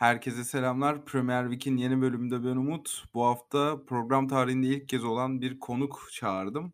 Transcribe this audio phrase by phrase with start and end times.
[0.00, 1.04] Herkese selamlar.
[1.04, 3.04] Premier Week'in yeni bölümünde ben Umut.
[3.14, 6.72] Bu hafta program tarihinde ilk kez olan bir konuk çağırdım.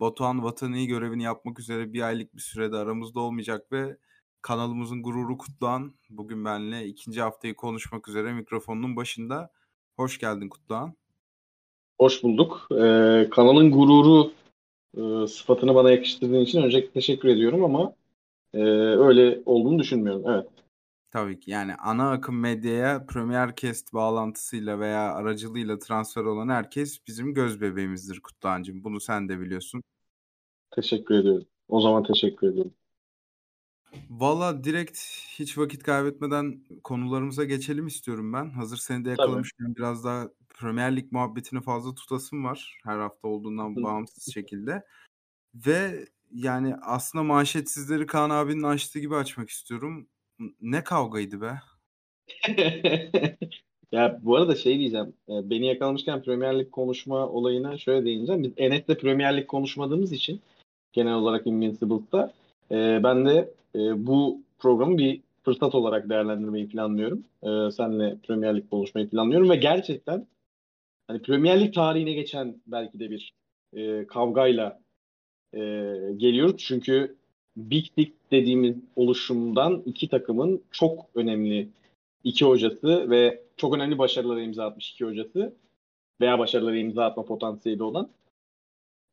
[0.00, 3.96] Batuhan Vatani görevini yapmak üzere bir aylık bir sürede aramızda olmayacak ve
[4.42, 9.50] kanalımızın gururu Kutluhan bugün benimle ikinci haftayı konuşmak üzere mikrofonun başında.
[9.96, 10.94] Hoş geldin Kutluhan.
[11.98, 12.66] Hoş bulduk.
[12.70, 14.32] Ee, kanalın gururu
[14.96, 17.94] e, sıfatını bana yakıştırdığın için öncelikle teşekkür ediyorum ama
[18.54, 18.62] e,
[18.98, 20.22] öyle olduğunu düşünmüyorum.
[20.26, 20.61] Evet.
[21.12, 27.34] Tabii ki yani ana akım medyaya Premier Cast bağlantısıyla veya aracılığıyla transfer olan herkes bizim
[27.34, 28.84] göz bebeğimizdir Kutluhan'cığım.
[28.84, 29.82] Bunu sen de biliyorsun.
[30.70, 31.46] Teşekkür ediyorum.
[31.68, 32.74] O zaman teşekkür ediyorum.
[34.10, 34.98] Valla direkt
[35.38, 38.50] hiç vakit kaybetmeden konularımıza geçelim istiyorum ben.
[38.50, 42.80] Hazır seni de yakalamışken biraz daha Premier Lig muhabbetini fazla tutasım var.
[42.84, 44.84] Her hafta olduğundan bağımsız şekilde.
[45.54, 50.08] Ve yani aslında manşetsizleri Kaan abinin açtığı gibi açmak istiyorum.
[50.60, 51.52] Ne kavgaydı be?
[53.92, 55.12] ya bu arada şey diyeceğim.
[55.28, 58.42] E, beni yakalamışken Premier Lig konuşma olayına şöyle değineceğim.
[58.42, 60.40] Biz Enes'le Premier Lig konuşmadığımız için
[60.92, 62.32] genel olarak Invincible'da
[62.70, 67.24] e, ben de e, bu programı bir fırsat olarak değerlendirmeyi planlıyorum.
[67.42, 70.26] E, senle Premier Lig konuşmayı planlıyorum ve gerçekten
[71.06, 73.34] hani Premier Lig tarihine geçen belki de bir
[73.76, 74.82] e, kavgayla
[76.16, 76.56] geliyoruz.
[76.58, 77.16] Çünkü
[77.56, 81.68] Big Six dediğimiz oluşumdan iki takımın çok önemli
[82.24, 85.54] iki hocası ve çok önemli başarılara imza atmış iki hocası
[86.20, 88.10] veya başarılara imza atma potansiyeli olan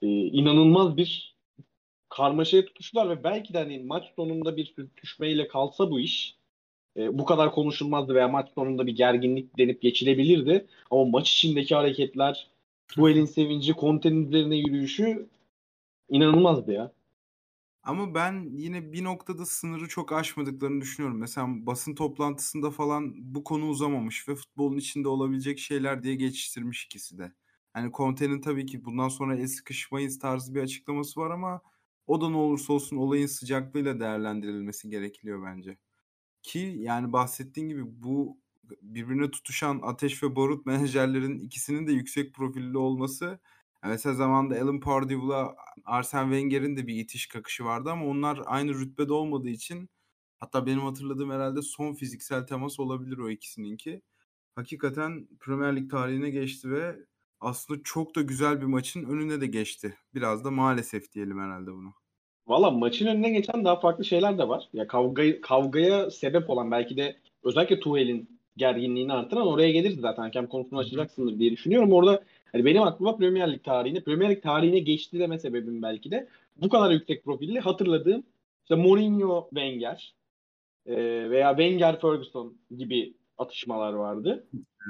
[0.02, 1.36] e, inanılmaz bir
[2.10, 6.36] karmaşaya tutuştular ve belki de hani maç sonunda bir sürtüşmeyle kalsa bu iş
[6.98, 10.66] e, bu kadar konuşulmazdı veya maç sonunda bir gerginlik denip geçilebilirdi.
[10.92, 12.48] Ama maç içindeki hareketler,
[12.88, 15.28] Tuel'in sevinci, Conte'nin üzerine yürüyüşü
[16.10, 16.92] inanılmazdı ya.
[17.90, 21.20] Ama ben yine bir noktada sınırı çok aşmadıklarını düşünüyorum.
[21.20, 27.18] Mesela basın toplantısında falan bu konu uzamamış ve futbolun içinde olabilecek şeyler diye geçiştirmiş ikisi
[27.18, 27.34] de.
[27.74, 31.62] Hani Conte'nin tabii ki bundan sonra el sıkışmayız tarzı bir açıklaması var ama
[32.08, 35.78] o da ne olursa olsun olayın sıcaklığıyla değerlendirilmesi gerekiyor bence.
[36.44, 38.38] Ki yani bahsettiğin gibi bu
[38.82, 43.40] birbirine tutuşan Ateş ve Barut menajerlerin ikisinin de yüksek profilli olması
[43.88, 49.14] mesela zamanında Alan Pardew'la Arsene Wenger'in de bir itiş kakışı vardı ama onlar aynı rütbede
[49.14, 49.90] olmadığı için
[50.40, 54.02] hatta benim hatırladığım herhalde son fiziksel temas olabilir o ikisininki.
[54.56, 56.96] Hakikaten Premier Lig tarihine geçti ve
[57.40, 59.98] aslında çok da güzel bir maçın önüne de geçti.
[60.14, 61.94] Biraz da maalesef diyelim herhalde bunu.
[62.48, 64.70] Valla maçın önüne geçen daha farklı şeyler de var.
[64.74, 70.24] Ya kavga, kavgaya sebep olan belki de özellikle Tuhel'in gerginliğini artıran oraya geliriz zaten.
[70.24, 71.94] Hakem konusunu açacaksındır diye düşünüyorum.
[71.94, 76.28] Orada hani benim aklıma Premier Lig tarihine, Premier Lig tarihine geçti deme sebebim belki de
[76.58, 78.24] bu kadar yüksek profilli hatırladığım
[78.64, 80.14] işte Mourinho Wenger
[80.86, 80.96] e,
[81.30, 84.48] veya Wenger Ferguson gibi atışmalar vardı.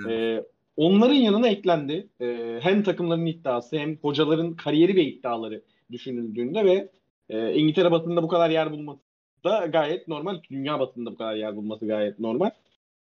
[0.10, 0.44] E,
[0.78, 2.10] onların yanına eklendi.
[2.22, 5.62] E, hem takımların iddiası hem hocaların kariyeri ve iddiaları
[5.92, 6.90] düşünüldüğünde ve
[7.30, 9.00] e, İngiltere basında bu kadar yer bulması
[9.44, 10.40] da gayet normal.
[10.52, 12.50] Dünya basında bu kadar yer bulması gayet normal.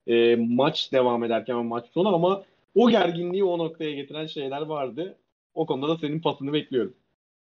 [0.06, 5.18] E, maç devam ederken maç sonu ama o gerginliği o noktaya getiren şeyler vardı.
[5.54, 6.96] O konuda da senin pasını bekliyorum.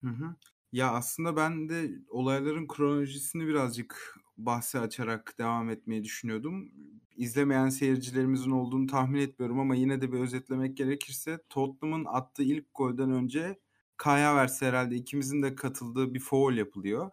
[0.03, 0.35] Hı hı.
[0.72, 6.72] Ya aslında ben de olayların kronolojisini birazcık bahse açarak devam etmeyi düşünüyordum.
[7.17, 13.11] İzlemeyen seyircilerimizin olduğunu tahmin etmiyorum ama yine de bir özetlemek gerekirse Tottenham'ın attığı ilk golden
[13.11, 13.59] önce
[13.97, 17.11] Kai Havertz herhalde ikimizin de katıldığı bir foul yapılıyor.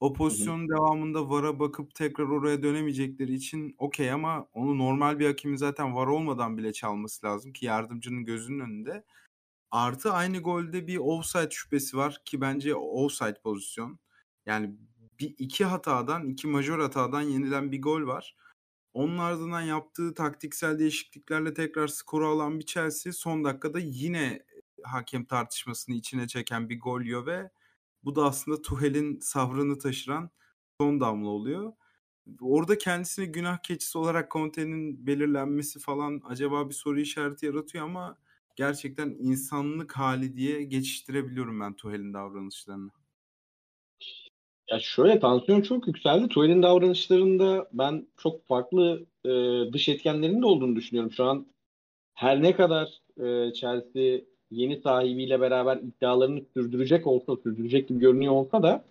[0.00, 5.56] O pozisyonun devamında VAR'a bakıp tekrar oraya dönemeyecekleri için okey ama onu normal bir hakemin
[5.56, 9.04] zaten VAR olmadan bile çalması lazım ki yardımcının gözünün önünde.
[9.70, 13.98] Artı aynı golde bir offside şüphesi var ki bence offside pozisyon.
[14.46, 14.76] Yani
[15.20, 18.36] bir iki hatadan, iki majör hatadan yenilen bir gol var.
[18.94, 24.44] Onun ardından yaptığı taktiksel değişikliklerle tekrar skoru alan bir Chelsea son dakikada yine
[24.82, 27.50] hakem tartışmasını içine çeken bir gol yiyor ve
[28.04, 30.30] bu da aslında Tuhel'in sabrını taşıran
[30.80, 31.72] son damla oluyor.
[32.40, 38.18] Orada kendisini günah keçisi olarak Conte'nin belirlenmesi falan acaba bir soru işareti yaratıyor ama
[38.56, 42.90] gerçekten insanlık hali diye geçiştirebiliyorum ben Tuhel'in davranışlarını.
[44.70, 46.28] Ya şöyle tansiyon çok yükseldi.
[46.28, 49.30] Tuhel'in davranışlarında ben çok farklı e,
[49.72, 51.12] dış etkenlerin de olduğunu düşünüyorum.
[51.12, 51.46] Şu an
[52.14, 54.20] her ne kadar e, Chelsea
[54.50, 58.84] yeni sahibiyle beraber iddialarını sürdürecek olsa, sürdürecek gibi görünüyor olsa da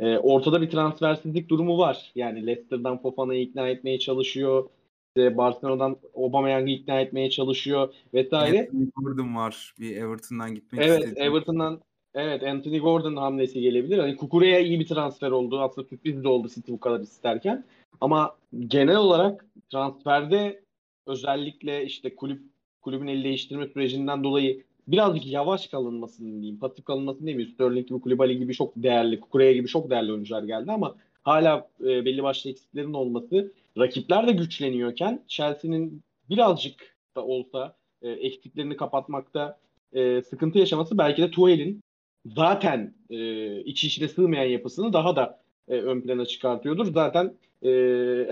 [0.00, 2.12] e, ortada bir transfersizlik durumu var.
[2.14, 4.68] Yani Leicester'dan Fofana'yı ikna etmeye çalışıyor.
[5.08, 8.60] İşte Barcelona'dan Aubameyang'ı ikna etmeye çalışıyor vesaire.
[8.60, 9.74] Anthony Gordon var.
[9.80, 11.20] Bir Everton'dan gitmek evet, istedi.
[11.20, 11.80] Everton'dan
[12.14, 13.98] evet Anthony Gordon hamlesi gelebilir.
[13.98, 15.60] Hani Kukure'ye iyi bir transfer oldu.
[15.60, 17.64] Aslında sürpriz de oldu City bu kadar isterken.
[18.00, 18.36] Ama
[18.66, 20.62] genel olarak transferde
[21.06, 22.42] özellikle işte kulüp
[22.80, 24.62] kulübün el değiştirme sürecinden dolayı
[24.92, 27.48] birazcık yavaş kalınmasını diyeyim, pasif kalınmasını diyeyim.
[27.48, 32.04] Sterling gibi, Kulübali gibi çok değerli, Kukureya gibi çok değerli oyuncular geldi ama hala e,
[32.04, 39.58] belli başlı eksiklerin olması, rakipler de güçleniyorken Chelsea'nin birazcık da olsa e, eksiklerini kapatmakta
[39.92, 41.80] e, sıkıntı yaşaması belki de Tuchel'in
[42.26, 46.92] zaten e, içi içine sığmayan yapısını daha da e, ön plana çıkartıyordur.
[46.92, 47.70] Zaten e,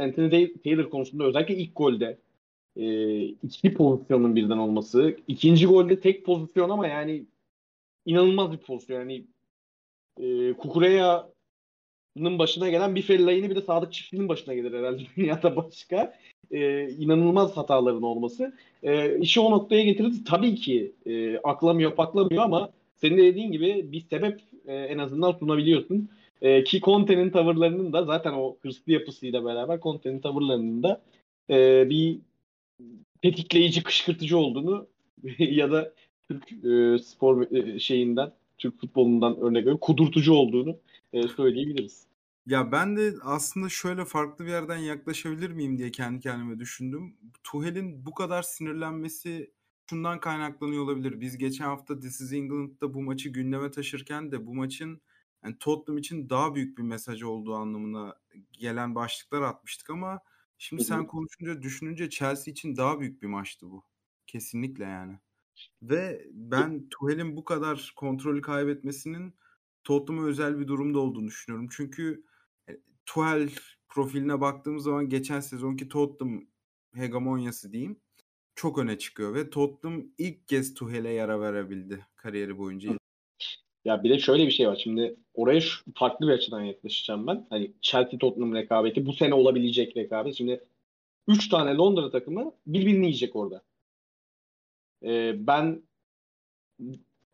[0.00, 2.18] Anthony Taylor konusunda özellikle ilk golde
[2.76, 5.16] e, iki pozisyonun birden olması.
[5.28, 7.26] ikinci golde tek pozisyon ama yani
[8.06, 9.00] inanılmaz bir pozisyon.
[9.00, 9.24] Yani
[10.20, 16.14] e, Kukureya'nın başına gelen bir Fellaini bir de Sadık Çiftli'nin başına gelir herhalde dünyada başka.
[16.50, 18.52] E, inanılmaz hataların olması.
[18.82, 20.24] E, işi o noktaya getirdi.
[20.24, 25.32] Tabii ki e, aklamıyor paklamıyor ama senin de dediğin gibi bir sebep e, en azından
[25.32, 26.08] sunabiliyorsun.
[26.42, 31.00] E, ki Conte'nin tavırlarının da zaten o hırslı yapısıyla beraber Conte'nin tavırlarının da
[31.50, 32.18] e, bir
[33.22, 34.86] tetikleyici, kışkırtıcı olduğunu
[35.38, 35.94] ya da
[36.28, 40.78] Türk e, spor e, şeyinden, Türk futbolundan örnek veriyorum, kudurtucu olduğunu
[41.12, 42.06] e, söyleyebiliriz.
[42.46, 47.16] Ya ben de aslında şöyle farklı bir yerden yaklaşabilir miyim diye kendi kendime düşündüm.
[47.44, 49.50] Tuhel'in bu kadar sinirlenmesi
[49.90, 51.20] şundan kaynaklanıyor olabilir.
[51.20, 55.00] Biz geçen hafta This is England'da bu maçı gündeme taşırken de bu maçın
[55.44, 58.14] yani Tottenham için daha büyük bir mesaj olduğu anlamına
[58.52, 60.20] gelen başlıklar atmıştık ama
[60.62, 63.84] Şimdi sen konuşunca, düşününce Chelsea için daha büyük bir maçtı bu.
[64.26, 65.18] Kesinlikle yani.
[65.82, 69.34] Ve ben Tuchel'in bu kadar kontrolü kaybetmesinin
[69.84, 71.68] Tottenham'a özel bir durumda olduğunu düşünüyorum.
[71.72, 72.24] Çünkü
[72.68, 73.50] e, Tuchel
[73.88, 76.44] profiline baktığımız zaman geçen sezonki Tottenham
[76.94, 78.00] hegemonyası diyeyim
[78.54, 82.98] çok öne çıkıyor ve Tottenham ilk kez Tuchel'e yara verebildi kariyeri boyunca.
[83.84, 84.76] Ya bir de şöyle bir şey var.
[84.76, 87.46] Şimdi oraya şu, farklı bir açıdan yaklaşacağım ben.
[87.50, 90.34] Hani Chelsea Tottenham rekabeti bu sene olabilecek rekabet.
[90.34, 90.64] Şimdi
[91.28, 93.62] 3 tane Londra takımı birbirini yiyecek orada.
[95.04, 95.82] Ee, ben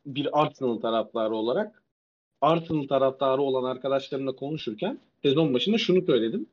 [0.06, 1.82] bir Arsenal taraftarı olarak
[2.40, 6.46] Arsenal taraftarı olan arkadaşlarımla konuşurken sezon başında şunu söyledim.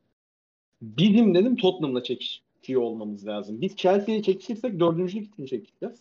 [0.81, 3.61] Bizim dedim Tottenham'la çekişiyor olmamız lazım.
[3.61, 5.99] Biz Chelsea'ye çekişirsek dördüncülük için çekişeceğiz.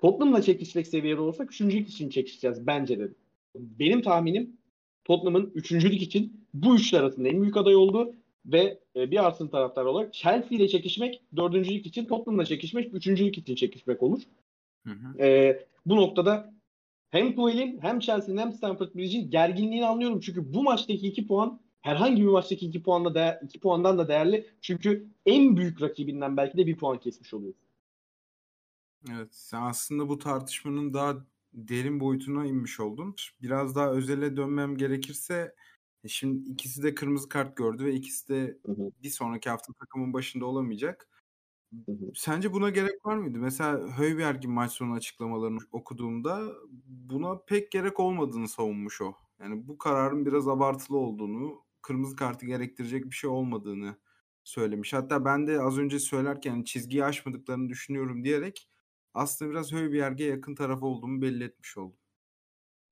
[0.00, 3.14] Tottenham'la çekişecek seviyede olsak üçüncülük için çekişeceğiz bence dedim.
[3.54, 4.56] Benim tahminim
[5.04, 8.14] Tottenham'ın üçüncülük için bu üçlü arasında en büyük aday oldu
[8.46, 13.54] ve e, bir Arsenal taraftarı olarak Chelsea ile çekişmek dördüncülük için, Tottenham'la çekişmek üçüncülük için
[13.54, 14.22] çekişmek olur.
[14.86, 15.22] Hı hı.
[15.22, 16.54] E, bu noktada
[17.10, 20.20] hem Tuchel'in hem Chelsea'nin hem Stamford Bridge'in gerginliğini anlıyorum.
[20.20, 24.46] Çünkü bu maçtaki iki puan herhangi bir maçtaki iki puanla değer, iki puandan da değerli.
[24.60, 27.54] Çünkü en büyük rakibinden belki de bir puan kesmiş oluyor.
[29.08, 33.14] Evet, sen aslında bu tartışmanın daha derin boyutuna inmiş oldun.
[33.42, 35.54] Biraz daha özele dönmem gerekirse
[36.04, 38.90] e, şimdi ikisi de kırmızı kart gördü ve ikisi de hı hı.
[39.02, 41.08] bir sonraki hafta takımın başında olamayacak.
[41.86, 42.12] Hı hı.
[42.14, 43.38] Sence buna gerek var mıydı?
[43.38, 46.52] Mesela Höyberg'in maç sonu açıklamalarını okuduğumda
[46.86, 49.14] buna pek gerek olmadığını savunmuş o.
[49.40, 53.96] Yani bu kararın biraz abartılı olduğunu, kırmızı kartı gerektirecek bir şey olmadığını
[54.44, 54.92] söylemiş.
[54.92, 58.69] Hatta ben de az önce söylerken çizgiyi aşmadıklarını düşünüyorum diyerek
[59.14, 61.96] aslında biraz Højbjerg'e yakın taraf olduğumu belli etmiş oldum.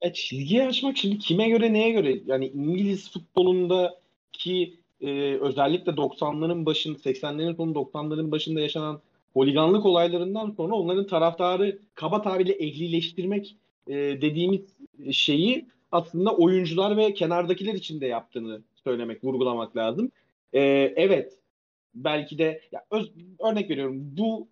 [0.01, 2.21] E, çizgiyi açmak şimdi kime göre neye göre?
[2.27, 4.01] Yani İngiliz futbolunda
[4.33, 9.01] ki e, özellikle 90'ların başında 80'lerin sonu 90'ların başında yaşanan
[9.33, 14.61] holiganlık olaylarından sonra onların taraftarı kaba tabirle ehlileştirmek e, dediğimiz
[15.13, 20.11] şeyi aslında oyuncular ve kenardakiler için de yaptığını söylemek, vurgulamak lazım.
[20.53, 20.61] E,
[20.97, 21.39] evet
[21.95, 24.49] belki de ya öz, örnek veriyorum bu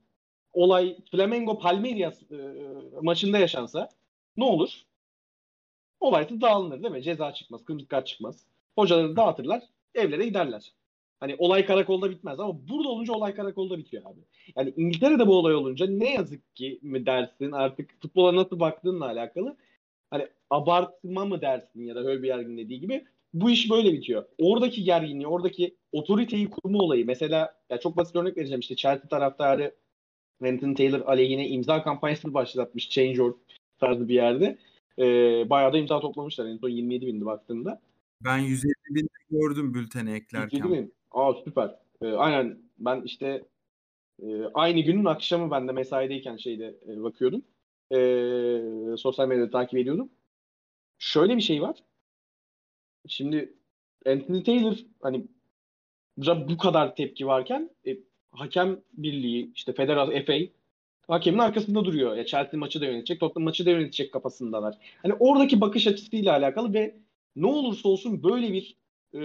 [0.57, 2.37] olay Flamengo Palmeiras e,
[3.03, 3.89] maçında yaşansa
[4.37, 4.71] ne olur?
[6.01, 7.03] Olaysız dağılır değil mi?
[7.03, 8.47] Ceza çıkmaz, kırmızı kart çıkmaz.
[8.75, 9.63] Hocaları dağıtırlar,
[9.95, 10.73] evlere giderler.
[11.21, 14.21] Hani olay karakolda bitmez ama burada olunca olay karakolda bitiyor abi.
[14.57, 19.57] Yani İngiltere'de bu olay olunca ne yazık ki mi dersin artık futbola nasıl baktığınla alakalı.
[20.11, 24.25] Hani abartma mı dersin ya da öyle bir yergin dediği gibi bu iş böyle bitiyor.
[24.39, 29.75] Oradaki gerginliği, oradaki otoriteyi kurma olayı mesela ya çok basit örnek vereceğim işte Chelsea taraftarı
[30.45, 33.37] Anthony Taylor aleyhine imza kampanyasını başlatmış Change.org
[33.79, 34.59] tarzı bir yerde.
[34.99, 35.05] E,
[35.51, 36.47] bayağı da imza toplamışlar.
[36.47, 37.81] En son 27 bindi baktığımda.
[38.21, 40.59] Ben 150 bin gördüm bültene eklerken.
[40.59, 40.95] 150 bin.
[41.11, 41.75] Aa süper.
[42.03, 43.45] E, aynen ben işte
[44.23, 47.43] e, aynı günün akşamı ben de mesaideyken şeyde e, bakıyordum.
[47.93, 47.99] E,
[48.97, 50.11] sosyal medyada takip ediyordum.
[50.99, 51.79] Şöyle bir şey var.
[53.09, 53.55] Şimdi
[54.07, 55.27] Anthony Taylor hani
[56.49, 57.97] bu kadar tepki varken e,
[58.37, 60.35] hakem birliği, işte federasyon, FA
[61.09, 62.17] hakemin arkasında duruyor.
[62.17, 64.79] Ya Chelsea maçı da yönetecek, Tottenham maçı da yönetecek kafasındalar.
[65.03, 66.95] Hani oradaki bakış açısıyla alakalı ve
[67.37, 68.77] ne olursa olsun böyle bir
[69.15, 69.21] e,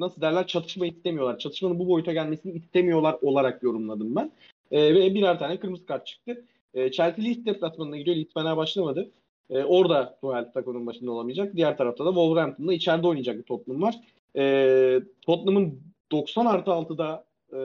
[0.00, 1.38] nasıl derler çatışma istemiyorlar.
[1.38, 4.32] Çatışmanın bu boyuta gelmesini istemiyorlar olarak yorumladım ben.
[4.70, 6.44] E, ve birer tane kırmızı kart çıktı.
[6.74, 8.16] E, Chelsea Leeds deplasmanına gidiyor.
[8.16, 9.10] Leeds fena başlamadı.
[9.50, 11.56] E, orada Tuchel takımın başında olamayacak.
[11.56, 14.00] Diğer tarafta da Wolverhampton'da içeride oynayacak bir Tottenham var.
[14.36, 15.80] E, Tottenham'ın
[16.12, 17.24] 90 artı 6'da
[17.54, 17.58] e,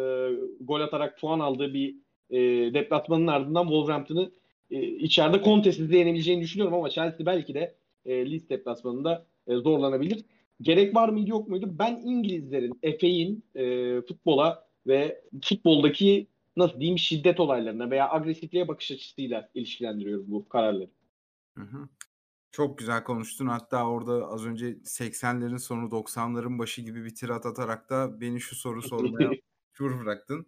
[0.62, 1.96] gol atarak puan aldığı bir
[2.30, 2.40] e,
[2.74, 4.32] deplasmanın ardından Wolverhampton'ı
[4.72, 10.26] e, içeride kontesizde yenebileceğini düşünüyorum ama Chelsea belki de e, Leeds deplasmanında e, zorlanabilir.
[10.62, 11.76] Gerek var mıydı yok muydu?
[11.80, 16.28] Ben İngilizlerin, Efe'in e, futbola ve futboldaki
[16.58, 20.90] nasıl diyeyim şiddet olaylarına veya agresifliğe bakış açısıyla ilişkilendiriyorum bu kararları.
[21.58, 21.88] Hı hı.
[22.52, 23.48] Çok güzel konuştun.
[23.48, 28.56] Hatta orada az önce 80'lerin sonu 90'ların başı gibi bir tirat atarak da beni şu
[28.56, 29.32] soru sormaya
[29.80, 30.48] mecbur bıraktın.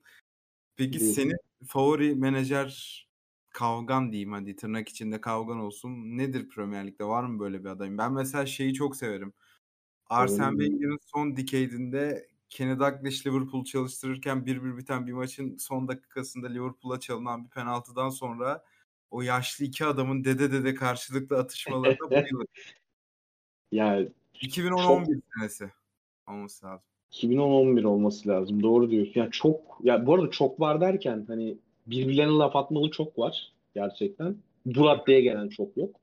[0.76, 3.02] Peki senin favori menajer
[3.50, 6.18] kavgan diyeyim hadi tırnak içinde kavgan olsun.
[6.18, 7.04] Nedir Premier Lig'de?
[7.04, 7.98] Var mı böyle bir adayım?
[7.98, 9.34] Ben mesela şeyi çok severim.
[10.06, 17.00] Arsene Wenger'in son decade'inde Kenny Dalglish Liverpool çalıştırırken 1-1 biten bir maçın son dakikasında Liverpool'a
[17.00, 18.64] çalınan bir penaltıdan sonra
[19.12, 22.48] o yaşlı iki adamın dede dede karşılıklı atışmalarına bayılır.
[23.72, 25.24] yani 2010-11 çok...
[25.36, 25.72] senesi
[26.28, 26.91] olması lazım.
[27.12, 28.63] 2010-11 olması lazım.
[28.63, 29.20] Doğru diyorsun.
[29.20, 34.36] Ya çok ya bu arada çok var derken hani birbirlerine laf atmalı çok var gerçekten.
[34.65, 35.96] Bu raddeye gelen çok yok.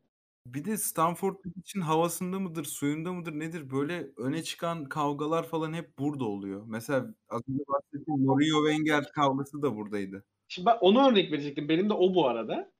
[0.47, 3.71] Bir de Stanford için havasında mıdır, suyunda mıdır nedir?
[3.71, 6.63] Böyle öne çıkan kavgalar falan hep burada oluyor.
[6.67, 10.25] Mesela az önce bahsettiğim Mourinho Wenger kavgası da buradaydı.
[10.49, 11.69] Şimdi ben onu örnek verecektim.
[11.69, 12.71] Benim de o bu arada.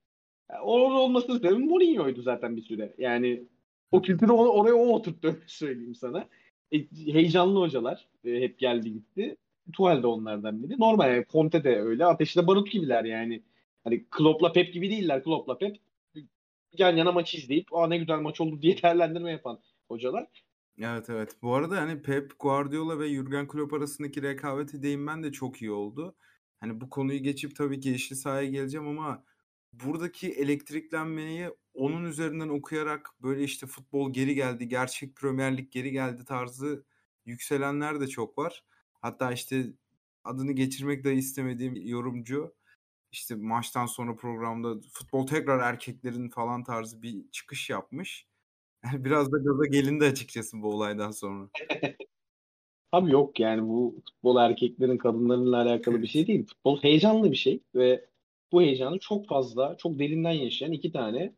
[0.51, 2.95] Yani orada olmasını sebebim Mourinho'ydu zaten bir süre.
[2.99, 3.45] Yani
[3.93, 6.29] o kültürü oraya o oturttu söyleyeyim sana.
[6.73, 6.79] E,
[7.13, 9.37] heyecanlı hocalar e, hep geldi gitti.
[9.73, 10.81] Tuval de onlardan biri.
[10.81, 12.07] Normal yani Conte de öyle.
[12.07, 13.43] Ateşte barut gibiler yani.
[13.85, 15.25] Hani Klopp'la Pep gibi değiller.
[15.25, 15.77] Klopp'la Pep
[16.79, 20.27] yan yana maçı izleyip aa ne güzel maç oldu diye değerlendirme yapan hocalar.
[20.81, 21.37] Evet evet.
[21.43, 26.15] Bu arada hani Pep Guardiola ve Jurgen Klopp arasındaki rekabeti değinmen de çok iyi oldu.
[26.61, 29.25] Hani bu konuyu geçip tabii ki yeşil sahaya geleceğim ama
[29.73, 31.49] buradaki elektriklenmeyi
[31.79, 36.85] onun üzerinden okuyarak böyle işte futbol geri geldi, gerçek Premier Lig geri geldi tarzı
[37.27, 38.65] yükselenler de çok var.
[39.01, 39.67] Hatta işte
[40.25, 42.55] adını geçirmek de istemediğim yorumcu
[43.13, 48.27] işte maçtan sonra programda futbol tekrar erkeklerin falan tarzı bir çıkış yapmış.
[48.93, 51.49] Biraz da gaza gelindi açıkçası bu olaydan sonra.
[52.93, 56.47] Abi yok yani bu futbol erkeklerin kadınlarla alakalı bir şey değil.
[56.47, 58.09] Futbol heyecanlı bir şey ve
[58.53, 61.35] bu heyecanı çok fazla, çok derinden yaşayan iki tane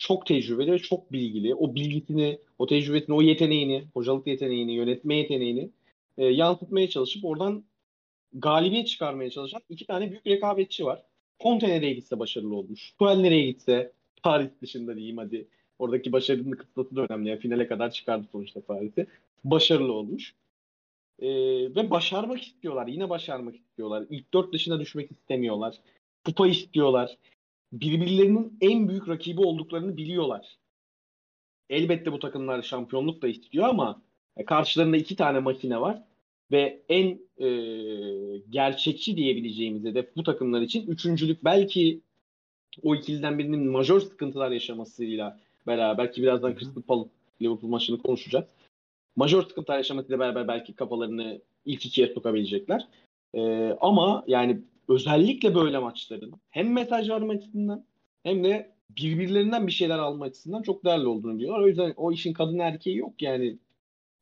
[0.00, 5.70] çok tecrübeli ve çok bilgili, o bilgisini, o tecrübesini, o yeteneğini, hocalık yeteneğini, yönetme yeteneğini
[6.18, 7.64] e, yansıtmaya çalışıp oradan
[8.32, 11.02] galibiyet çıkarmaya çalışan iki tane büyük rekabetçi var.
[11.40, 12.92] Conte nereye gitse başarılı olmuş.
[12.98, 13.92] Tuchel nereye gitse
[14.22, 15.48] Paris dışında diyeyim hadi.
[15.78, 17.28] Oradaki başarının kıtası da önemli.
[17.28, 19.06] Yani finale kadar çıkardı sonuçta Paris'i.
[19.44, 20.34] Başarılı olmuş.
[21.18, 21.28] Ee,
[21.74, 22.86] ve başarmak istiyorlar.
[22.86, 24.04] Yine başarmak istiyorlar.
[24.10, 25.76] İlk dört dışına düşmek istemiyorlar.
[26.24, 27.16] Kupa istiyorlar.
[27.72, 30.58] Birbirlerinin en büyük rakibi olduklarını biliyorlar.
[31.70, 34.02] Elbette bu takımlar şampiyonluk da istiyor ama
[34.46, 36.02] karşılarında iki tane makine var
[36.52, 37.48] ve en e,
[38.50, 42.00] gerçekçi diyebileceğimiz hedef bu takımlar için üçüncülük belki
[42.82, 47.10] o ikiliden birinin majör sıkıntılar yaşamasıyla beraber ki birazdan Crystal Palace
[47.42, 48.44] Liverpool maçını konuşacağız.
[49.16, 52.88] Majör sıkıntılar yaşamasıyla beraber belki kafalarını ilk ikiye sokabilecekler.
[53.34, 54.60] E, ama yani
[54.90, 57.84] özellikle böyle maçların hem mesaj verme açısından
[58.22, 61.60] hem de birbirlerinden bir şeyler alma açısından çok değerli olduğunu diyorlar.
[61.60, 63.58] O yüzden o işin kadın erkeği yok yani.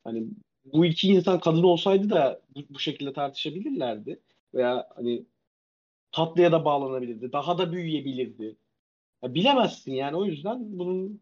[0.04, 0.24] Hani
[0.64, 4.20] bu iki insan kadın olsaydı da bu, bu şekilde tartışabilirlerdi.
[4.54, 5.26] Veya hani
[6.12, 7.32] tatlıya da bağlanabilirdi.
[7.32, 8.56] Daha da büyüyebilirdi.
[9.22, 11.20] Ya bilemezsin yani o yüzden bunun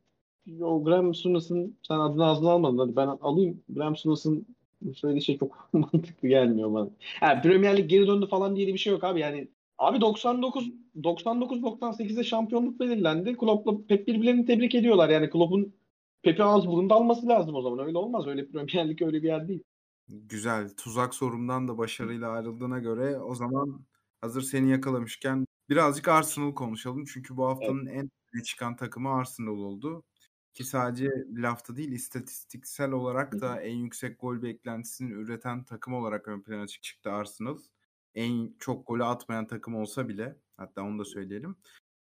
[0.61, 2.79] o Graham Sunas'ın sen adını ağzına almadın.
[2.79, 3.65] Hadi ben alayım.
[3.69, 4.56] Graham Sunas'ın
[4.95, 6.91] söylediği şey çok mantıklı gelmiyor bana.
[7.23, 9.21] Yani Premier Lig geri döndü falan diye bir şey yok abi.
[9.21, 13.37] Yani abi 99 99 98'de şampiyonluk belirlendi.
[13.37, 15.09] Klopp'la pek birbirlerini tebrik ediyorlar.
[15.09, 15.75] Yani Klopp'un
[16.23, 17.87] Pepe Ağızburnu'nda alması lazım o zaman.
[17.87, 18.27] Öyle olmaz.
[18.27, 19.63] Öyle Premier Lig öyle bir yer değil.
[20.09, 20.69] Güzel.
[20.77, 23.87] Tuzak sorumdan da başarıyla ayrıldığına göre o zaman
[24.21, 27.05] hazır seni yakalamışken birazcık Arsenal konuşalım.
[27.05, 27.97] Çünkü bu haftanın evet.
[27.97, 30.03] en öne çıkan takımı Arsenal oldu.
[30.57, 36.43] Ki sadece lafta değil istatistiksel olarak da en yüksek gol beklentisini üreten takım olarak ön
[36.43, 37.59] plana çıktı Arsenal.
[38.15, 41.57] En çok golü atmayan takım olsa bile hatta onu da söyleyelim.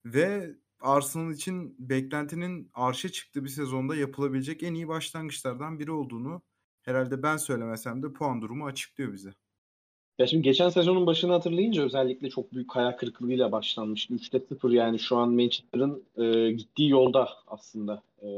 [0.05, 6.43] Ve Arsenal için beklentinin arşa çıktığı bir sezonda yapılabilecek en iyi başlangıçlardan biri olduğunu
[6.83, 9.35] herhalde ben söylemesem de puan durumu açıklıyor bize.
[10.21, 14.15] Ya şimdi geçen sezonun başını hatırlayınca özellikle çok büyük hayal kırıklığıyla başlanmıştı.
[14.15, 18.03] 3'te 0 yani şu an Manchester'ın e, gittiği yolda aslında.
[18.23, 18.29] E,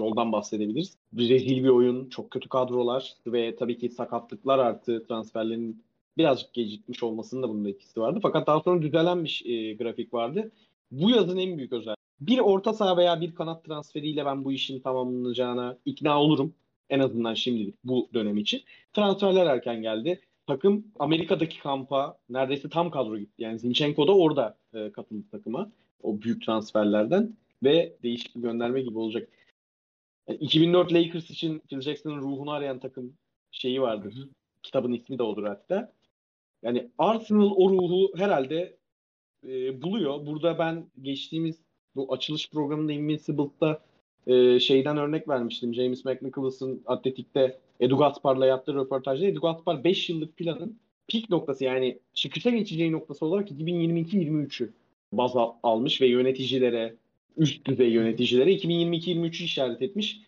[0.00, 0.96] yoldan bahsedebiliriz.
[1.18, 5.06] Rezil bir oyun, çok kötü kadrolar ve tabii ki sakatlıklar arttı.
[5.08, 5.82] Transferlerin
[6.16, 8.18] birazcık gecikmiş olmasının da bunun etkisi vardı.
[8.22, 10.52] Fakat daha sonra düzelen bir e, grafik vardı.
[10.90, 11.94] Bu yazın en büyük özel.
[12.20, 16.54] Bir orta saha veya bir kanat transferiyle ben bu işin tamamlanacağına ikna olurum.
[16.90, 18.62] En azından şimdilik bu dönem için.
[18.92, 20.20] Transferler erken geldi.
[20.46, 23.42] Takım Amerika'daki kampa neredeyse tam kadro gitti.
[23.42, 25.70] Yani Zinchenko da orada e, katıldı takıma.
[26.02, 29.28] O büyük transferlerden ve değişik bir gönderme gibi olacak.
[30.28, 33.16] Yani 2004 Lakers için Phil Jackson'ın ruhunu arayan takım
[33.50, 34.14] şeyi vardır.
[34.16, 34.28] Hı hı.
[34.62, 35.92] Kitabın ismi de olur hatta.
[36.62, 38.76] Yani Arsenal o ruhu herhalde
[39.48, 40.26] e, buluyor.
[40.26, 41.56] Burada ben geçtiğimiz
[41.96, 43.82] bu açılış programında Invincible'da
[44.26, 45.74] e, şeyden örnek vermiştim.
[45.74, 50.78] James McNicholas'ın Atletik'te Edu Gaspar'la yaptığı röportajda Edu Gaspar 5 yıllık planın
[51.08, 54.72] peak noktası yani çıkışa geçeceği noktası olarak 2022-23'ü
[55.12, 56.96] baz almış ve yöneticilere,
[57.36, 60.20] üst düzey yöneticilere 2022-23'ü işaret etmiş.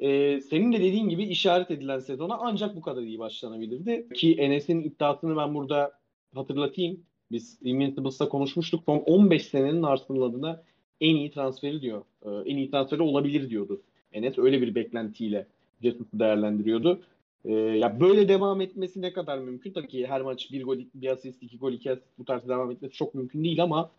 [0.00, 4.08] Ee, senin de dediğin gibi işaret edilen sezona ancak bu kadar iyi başlanabilirdi.
[4.14, 5.92] Ki Enes'in iddiasını ben burada
[6.34, 7.00] hatırlatayım.
[7.32, 8.82] Biz Invincibles'ta konuşmuştuk.
[8.86, 10.62] Son 15 senenin Arsenal adına
[11.00, 12.04] en iyi transferi diyor.
[12.22, 13.82] Ee, en iyi transferi olabilir diyordu.
[14.12, 15.46] Enes öyle bir beklentiyle
[15.82, 17.00] Jesus'u değerlendiriyordu.
[17.44, 19.72] Ee, ya böyle devam etmesi ne kadar mümkün?
[19.72, 22.70] Tabii ki her maç bir gol, bir asist, iki gol, iki asist bu tarz devam
[22.70, 23.90] etmesi çok mümkün değil ama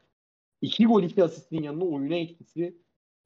[0.61, 2.75] iki gol, iki asistin yanında oyuna etkisi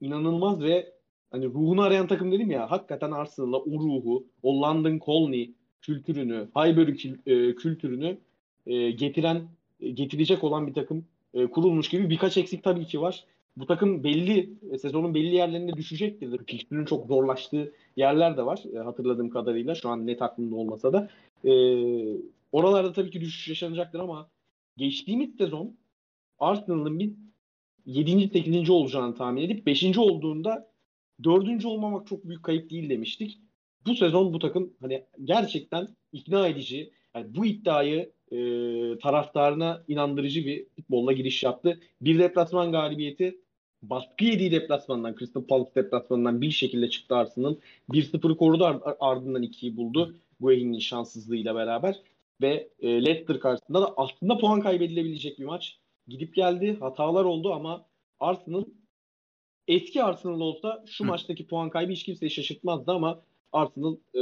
[0.00, 0.92] inanılmaz ve
[1.30, 7.14] hani ruhunu arayan takım dedim ya hakikaten Arsenal'la o ruhu, o London Colney kültürünü, Highbury
[7.26, 8.18] e, kültürünü
[8.66, 9.48] e, getiren,
[9.80, 11.04] e, getirecek olan bir takım
[11.52, 13.24] kurulmuş gibi birkaç eksik tabii ki var
[13.56, 16.40] bu takım belli sezonun belli yerlerinde düşecektir.
[16.46, 19.74] Fikstürün çok zorlaştığı yerler de var e, hatırladığım kadarıyla.
[19.74, 21.10] Şu an net aklımda olmasa da.
[21.44, 21.52] E,
[22.52, 24.30] oralarda tabii ki düşüş yaşanacaktır ama
[24.76, 25.76] geçtiğimiz sezon
[26.38, 27.12] Arsenal'ın bir
[27.86, 28.28] 7.
[28.28, 28.70] 8.
[28.70, 29.98] olacağını tahmin edip 5.
[29.98, 30.70] olduğunda
[31.24, 31.64] 4.
[31.64, 33.40] olmamak çok büyük kayıp değil demiştik.
[33.86, 36.90] Bu sezon bu takım hani gerçekten ikna edici.
[37.14, 38.38] Yani bu iddiayı e,
[38.98, 41.80] taraftarına inandırıcı bir futbolla giriş yaptı.
[42.00, 43.38] Bir deplasman galibiyeti
[43.90, 47.56] baskı yediği deplasmandan, Crystal Palace deplasmanından bir şekilde çıktı Arsenal.
[47.90, 48.64] 1-0'ı korudu
[49.00, 50.16] ardından 2'yi buldu.
[50.40, 52.02] Guehin'in şanssızlığıyla beraber.
[52.40, 55.78] Ve e, Leicester karşısında da aslında puan kaybedilebilecek bir maç.
[56.08, 56.76] Gidip geldi.
[56.80, 57.86] Hatalar oldu ama
[58.20, 58.64] Arsenal
[59.68, 61.08] eski Arsenal olsa şu Hı.
[61.08, 64.20] maçtaki puan kaybı hiç kimseyi şaşırtmazdı ama Arsenal e,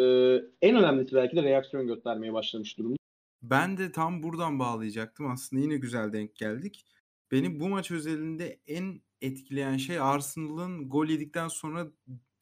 [0.63, 2.97] en önemlisi belki de reaksiyon göstermeye başlamış durumda.
[3.43, 5.27] Ben de tam buradan bağlayacaktım.
[5.27, 6.85] Aslında yine güzel denk geldik.
[7.33, 11.93] Beni bu maç özelinde en etkileyen şey Arsenal'ın gol yedikten sonra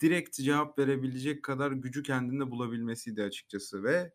[0.00, 4.12] direkt cevap verebilecek kadar gücü kendinde bulabilmesiydi açıkçası ve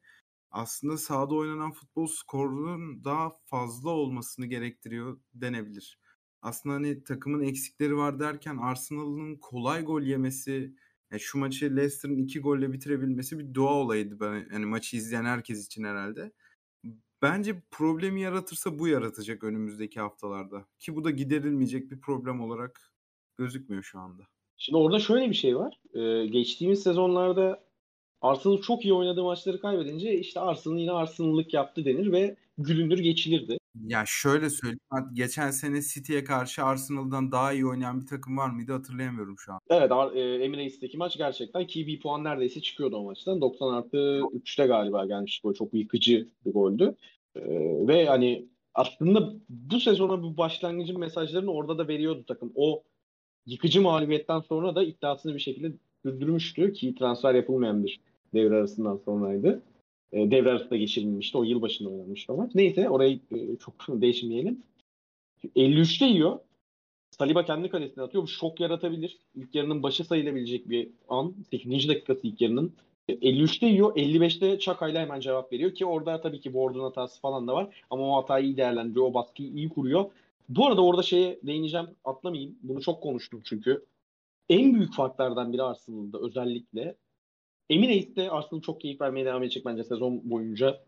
[0.51, 5.99] aslında sahada oynanan futbol skorunun daha fazla olmasını gerektiriyor denebilir.
[6.41, 10.75] Aslında hani takımın eksikleri var derken Arsenal'ın kolay gol yemesi,
[11.11, 15.65] yani şu maçı Leicester'ın iki golle bitirebilmesi bir dua olayıydı ben yani maçı izleyen herkes
[15.65, 16.31] için herhalde.
[17.25, 20.65] Bence problemi yaratırsa bu yaratacak önümüzdeki haftalarda.
[20.79, 22.93] Ki bu da giderilmeyecek bir problem olarak
[23.37, 24.23] gözükmüyor şu anda.
[24.57, 25.79] Şimdi orada şöyle bir şey var.
[25.93, 27.63] Ee, geçtiğimiz sezonlarda
[28.21, 33.57] Arsenal çok iyi oynadığı maçları kaybedince işte Arsenal yine Arsenal'lık yaptı denir ve gülünür geçilirdi.
[33.83, 34.79] Ya şöyle söyleyeyim.
[35.13, 39.59] Geçen sene City'ye karşı Arsenal'dan daha iyi oynayan bir takım var mıydı hatırlayamıyorum şu an.
[39.69, 43.41] Evet e, Emirates'teki maç gerçekten ki bir puan neredeyse çıkıyordu o maçtan.
[43.41, 45.47] 90 artı 3'te galiba gelmişti.
[45.57, 46.95] Çok yıkıcı bir goldü.
[47.35, 47.41] E,
[47.87, 52.51] ve hani aslında bu sezona bu başlangıcın mesajlarını orada da veriyordu takım.
[52.55, 52.83] O
[53.45, 55.71] yıkıcı mağlubiyetten sonra da iddiasını bir şekilde
[56.03, 57.99] sürdürmüştü ki transfer yapılmayan bir
[58.33, 59.61] devre arasından sonraydı.
[60.11, 61.37] E, devre arasında geçirilmişti.
[61.37, 62.55] O yıl başında oynanmıştı o maç.
[62.55, 64.63] Neyse orayı e, çok değişmeyelim.
[65.55, 66.39] 53'te yiyor.
[67.11, 68.23] Saliba kendi kalesine atıyor.
[68.23, 69.17] Bu şok yaratabilir.
[69.35, 71.35] İlk yarının başı sayılabilecek bir an.
[71.51, 71.89] 8.
[71.89, 72.73] dakikası ilk yarının.
[73.09, 73.95] 53'te yiyor.
[73.95, 77.83] 55'te Çakay'la hemen cevap veriyor ki orada tabii ki Bord'un hatası falan da var.
[77.89, 79.05] Ama o hatayı iyi değerlendiriyor.
[79.05, 80.05] O baskıyı iyi kuruyor.
[80.49, 81.87] Bu arada orada şeye değineceğim.
[82.05, 82.55] Atlamayayım.
[82.63, 83.85] Bunu çok konuştum çünkü.
[84.49, 86.95] En büyük farklardan biri Arsenal'da özellikle
[87.69, 90.81] Emirates'te Arsenal çok keyif vermeye devam edecek bence sezon boyunca.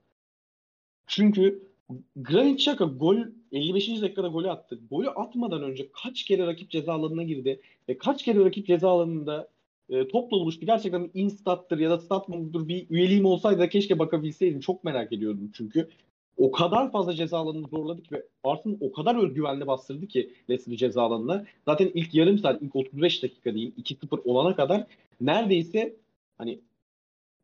[1.08, 1.68] Çünkü
[2.16, 3.18] Granit Xhaka gol
[3.52, 4.02] 55.
[4.02, 4.80] dakikada golü attı.
[4.92, 9.50] Golü atmadan önce kaç kere rakip ceza alanına girdi ve kaç kere rakip ceza alanında
[9.90, 10.66] e, topla buluştu.
[10.66, 14.60] Gerçekten Instattır ya da Statmo'dur bir üyeliğim olsaydı da keşke bakabilseydim.
[14.60, 15.90] Çok merak ediyordum çünkü.
[16.38, 21.46] O kadar fazla ceza zorladı ki ve Arsenal o kadar özgüvenli bastırdı ki Leicester ceza.
[21.66, 24.88] Zaten ilk yarım saat, ilk 35 dakika diyeyim 2-0 olana kadar
[25.22, 25.96] neredeyse
[26.38, 26.60] hani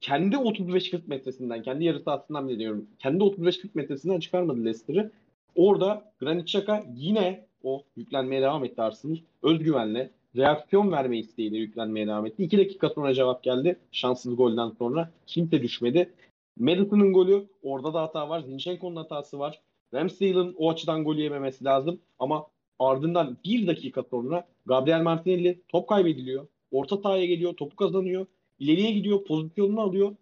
[0.01, 2.87] kendi 35-40 metresinden, kendi yarı sahasından bile diyorum.
[2.99, 5.11] Kendi 35-40 metresinden çıkarmadı Leicester'ı.
[5.55, 9.17] Orada Granit Xhaka yine o yüklenmeye devam etti Arsenal.
[9.43, 12.43] Özgüvenle reaksiyon verme isteğiyle yüklenmeye devam etti.
[12.43, 13.79] 2 dakika sonra cevap geldi.
[13.91, 15.11] Şanssız golden sonra.
[15.27, 16.13] Kimse düşmedi.
[16.59, 18.39] Madison'ın golü orada da hata var.
[18.39, 19.61] Zinchenko'nun hatası var.
[19.93, 21.99] Ramsdale'ın o açıdan golü yememesi lazım.
[22.19, 22.47] Ama
[22.79, 26.47] ardından bir dakika sonra Gabriel Martinelli top kaybediliyor.
[26.71, 27.53] Orta sahaya geliyor.
[27.53, 28.25] Topu kazanıyor.
[28.59, 29.23] İleriye gidiyor.
[29.23, 30.15] Pozisyonunu alıyor.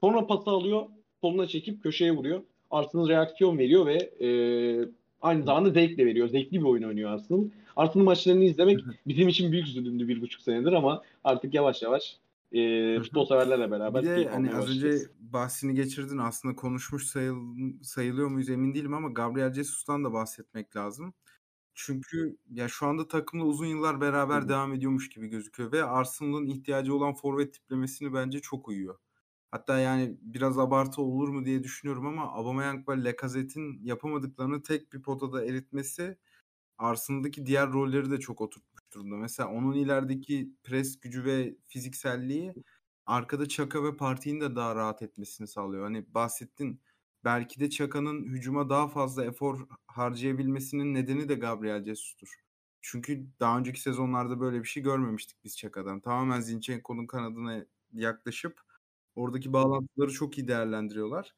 [0.00, 0.86] Sonra pası alıyor.
[1.20, 2.42] Soluna çekip köşeye vuruyor.
[2.70, 4.28] Arsenal reaksiyon veriyor ve e,
[5.22, 6.28] aynı zamanda zevkle veriyor.
[6.28, 7.44] Zevkli bir oyun oynuyor Arsenal.
[7.76, 12.16] Arsenal maçlarını izlemek bizim için büyük zulümdü bir buçuk senedir ama artık yavaş yavaş
[12.52, 17.36] e, futbol severlerle beraber Bir de hani az önce bahsini geçirdin aslında konuşmuş sayıl,
[17.82, 21.14] sayılıyor muyuz emin değilim ama Gabriel Jesus'tan da bahsetmek lazım.
[21.74, 24.48] Çünkü ya şu anda takımla uzun yıllar beraber hı.
[24.48, 28.98] devam ediyormuş gibi gözüküyor ve Arsenal'ın ihtiyacı olan forvet tiplemesini bence çok uyuyor.
[29.52, 35.02] Hatta yani biraz abartı olur mu diye düşünüyorum ama Aubameyang ve Lacazette'in yapamadıklarını tek bir
[35.02, 36.18] potada eritmesi
[36.78, 39.16] Arsenal'daki diğer rolleri de çok oturtmuş durumda.
[39.16, 42.54] Mesela onun ilerideki pres gücü ve fizikselliği
[43.06, 45.84] arkada Çaka ve Partey'in de daha rahat etmesini sağlıyor.
[45.84, 46.80] Hani bahsettin
[47.24, 52.34] belki de Çaka'nın hücuma daha fazla efor harcayabilmesinin nedeni de Gabriel Jesus'tur.
[52.82, 56.00] Çünkü daha önceki sezonlarda böyle bir şey görmemiştik biz Çaka'dan.
[56.00, 58.60] Tamamen Zinchenko'nun kanadına yaklaşıp
[59.16, 61.34] oradaki bağlantıları çok iyi değerlendiriyorlar.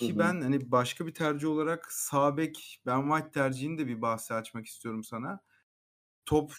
[0.00, 0.18] Hı Ki hı.
[0.18, 4.66] ben hani başka bir tercih olarak sağ bek Ben White tercihini de bir bahse açmak
[4.66, 5.40] istiyorum sana.
[6.26, 6.52] Top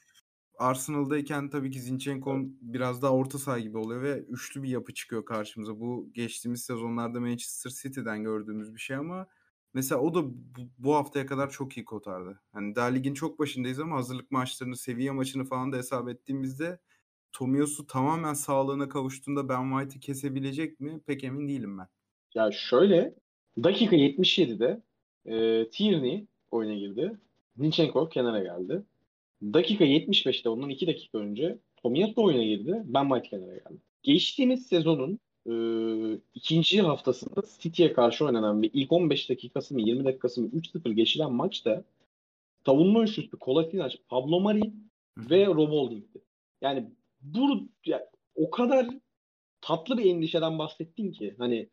[0.60, 5.26] Arsenal'dayken tabii ki Zinchenko biraz daha orta saha gibi oluyor ve üçlü bir yapı çıkıyor
[5.26, 5.80] karşımıza.
[5.80, 9.28] Bu geçtiğimiz sezonlarda Manchester City'den gördüğümüz bir şey ama
[9.74, 12.41] mesela o da bu, bu haftaya kadar çok iyi kotardı.
[12.54, 16.80] Hani daha ligin çok başındayız ama hazırlık maçlarını, seviye maçını falan da hesap ettiğimizde
[17.34, 21.00] Tomiyasu tamamen sağlığına kavuştuğunda Ben White'i kesebilecek mi?
[21.06, 21.88] Pek emin değilim ben.
[22.36, 23.13] Ya şöyle
[23.63, 24.82] dakika 77'de
[25.26, 27.17] e, Tierney oyuna girdi.
[27.58, 28.84] Zinchenko kenara geldi.
[29.41, 32.82] Dakika 75'te ondan 2 dakika önce Tomiyasu oyuna girdi.
[32.86, 33.82] Ben White kenara geldi.
[34.04, 35.54] Geçtiğimiz sezonun e,
[36.34, 41.32] ikinci haftasında City'ye karşı oynanan ve ilk 15 dakikası mı 20 dakikası mı 3-0 geçilen
[41.32, 41.84] maçta
[42.65, 44.74] savunma üçlüsü Kolasinac, Pablo Mari
[45.17, 46.22] ve Rob Holding'ti.
[46.62, 48.88] Yani bu ya, o kadar
[49.62, 51.69] tatlı bir endişeden bahsettin ki hani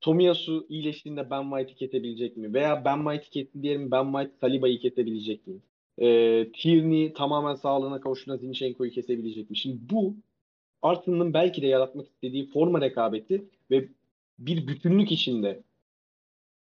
[0.00, 2.54] Tomiyasu iyileştiğinde Ben White'i kesebilecek mi?
[2.54, 5.54] Veya Ben White'i ketti diyelim Ben White Saliba'yı kesebilecek mi?
[5.98, 9.56] Ee, Tierney tamamen sağlığına kavuştuğunda Zinchenko'yu kesebilecek mi?
[9.56, 10.16] Şimdi bu
[10.82, 13.88] Arsenal'ın belki de yaratmak istediği forma rekabeti ve
[14.38, 15.62] bir bütünlük içinde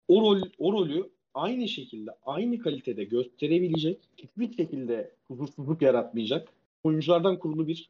[0.07, 6.49] o rol o rolü aynı şekilde aynı kalitede gösterebilecek hiçbir şekilde huzursuzluk yaratmayacak
[6.83, 7.89] oyunculardan kurulu bir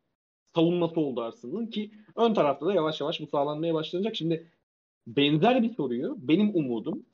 [0.55, 4.15] savunması oldu Arsenal'ın ki ön tarafta da yavaş yavaş bu sağlanmaya başlanacak.
[4.15, 4.47] Şimdi
[5.07, 7.05] benzer bir soruyu benim umudum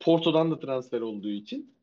[0.00, 1.74] Porto'dan da transfer olduğu için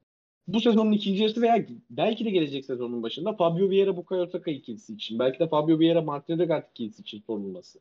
[0.48, 4.94] bu sezonun ikinci yarısı veya belki de gelecek sezonun başında Fabio Vieira Bukayo Saka ikilisi
[4.94, 7.80] için belki de Fabio Vieira Martin Odegaard ikilisi için sorulması.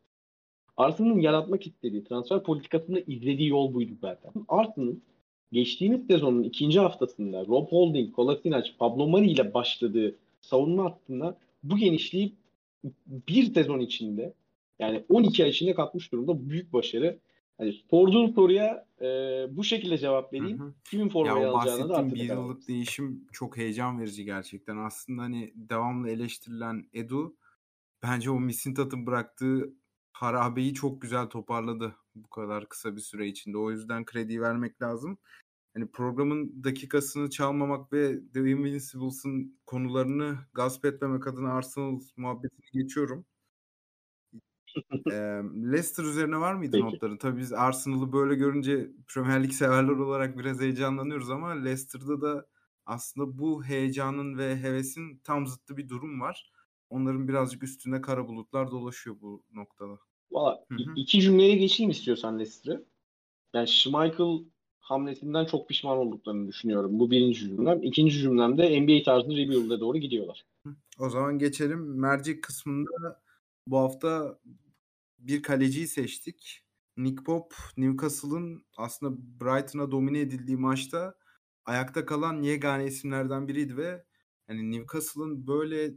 [0.77, 4.33] Arsenal'ın yaratmak istediği transfer politikasında izlediği yol buydu zaten.
[4.49, 4.95] Arsenal
[5.53, 12.33] geçtiğimiz sezonun ikinci haftasında Rob Holding, Kolasinac, Pablo Mari ile başladığı savunma hattında bu genişliği
[13.07, 14.35] bir sezon içinde
[14.79, 16.51] yani 12 ay içinde katmış durumda.
[16.51, 17.19] Büyük başarı.
[17.59, 19.07] Hani sorduğun soruya e,
[19.57, 20.61] bu şekilde cevap vereyim.
[20.61, 20.75] Hı hı.
[20.91, 24.77] Kimin formayı o alacağına da artık bir yıllık değişim çok heyecan verici gerçekten.
[24.77, 27.37] Aslında hani devamlı eleştirilen Edu
[28.03, 29.73] bence o Misintat'ın bıraktığı
[30.13, 33.59] harabeyi çok güzel toparladı bu kadar kısa bir süre içinde.
[33.59, 35.19] O yüzden kredi vermek lazım.
[35.75, 43.27] Hani programın dakikasını çalmamak ve The Invincibles'ın konularını gasp etmemek adına Arsenal muhabbetini geçiyorum.
[45.73, 46.85] Leicester üzerine var mıydı Peki.
[46.85, 47.17] notların?
[47.17, 52.47] Tabii biz Arsenal'ı böyle görünce Premier Lig severler olarak biraz heyecanlanıyoruz ama Leicester'da da
[52.87, 56.53] aslında bu heyecanın ve hevesin tam zıttı bir durum var.
[56.91, 59.99] Onların birazcık üstünde kara bulutlar dolaşıyor bu noktada.
[60.31, 60.65] Valla
[60.97, 62.85] iki cümleye geçeyim istiyorsan Leicester'ı.
[63.55, 64.45] Yani Schmeichel
[64.85, 66.99] hamlesinden çok pişman olduklarını düşünüyorum.
[66.99, 67.83] Bu birinci cümlem.
[67.83, 70.45] İkinci cümlemde NBA tarzı rebuild'e doğru gidiyorlar.
[70.99, 73.21] O zaman geçelim mercek kısmında
[73.67, 74.39] bu hafta
[75.19, 76.61] bir kaleciyi seçtik.
[76.97, 81.15] Nick Pope Newcastle'ın aslında Brighton'a domine edildiği maçta
[81.65, 84.05] ayakta kalan yegane isimlerden biriydi ve
[84.47, 85.95] hani Newcastle'ın böyle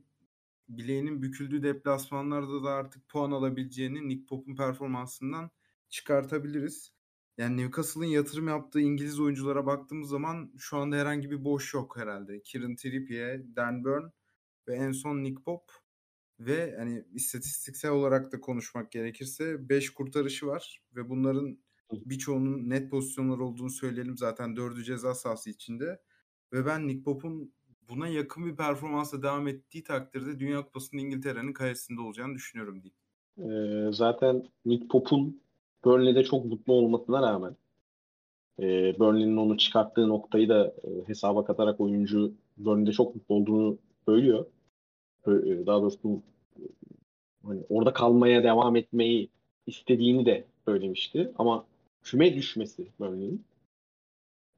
[0.70, 5.50] bileğinin büküldüğü deplasmanlarda da artık puan alabileceğini Nick Pope'un performansından
[5.90, 6.97] çıkartabiliriz.
[7.38, 12.42] Yani Newcastle'ın yatırım yaptığı İngiliz oyunculara baktığımız zaman şu anda herhangi bir boş yok herhalde.
[12.42, 14.04] Kieran Trippier, Dan Burn
[14.68, 15.74] ve en son Nick Pope
[16.40, 21.58] ve hani istatistiksel olarak da konuşmak gerekirse 5 kurtarışı var ve bunların
[21.92, 26.02] birçoğunun net pozisyonlar olduğunu söyleyelim zaten dördü ceza sahası içinde
[26.54, 27.54] ve ben Nick Pope'un
[27.90, 32.98] buna yakın bir performansla devam ettiği takdirde Dünya Kupası'nın İngiltere'nin kalesinde olacağını düşünüyorum diyeyim.
[33.38, 35.42] Ee, zaten Nick Pope'un
[35.88, 37.56] Burnley'de çok mutlu olmasına rağmen
[38.60, 44.46] e, Burnley'nin onu çıkarttığı noktayı da e, hesaba katarak oyuncu Burnley'de çok mutlu olduğunu söylüyor.
[45.28, 45.32] E,
[45.66, 46.22] daha doğrusu
[47.46, 49.30] hani orada kalmaya devam etmeyi
[49.68, 51.32] istediğini de söylemişti.
[51.38, 51.66] Ama
[52.04, 53.46] küme düşmesi Burnley'in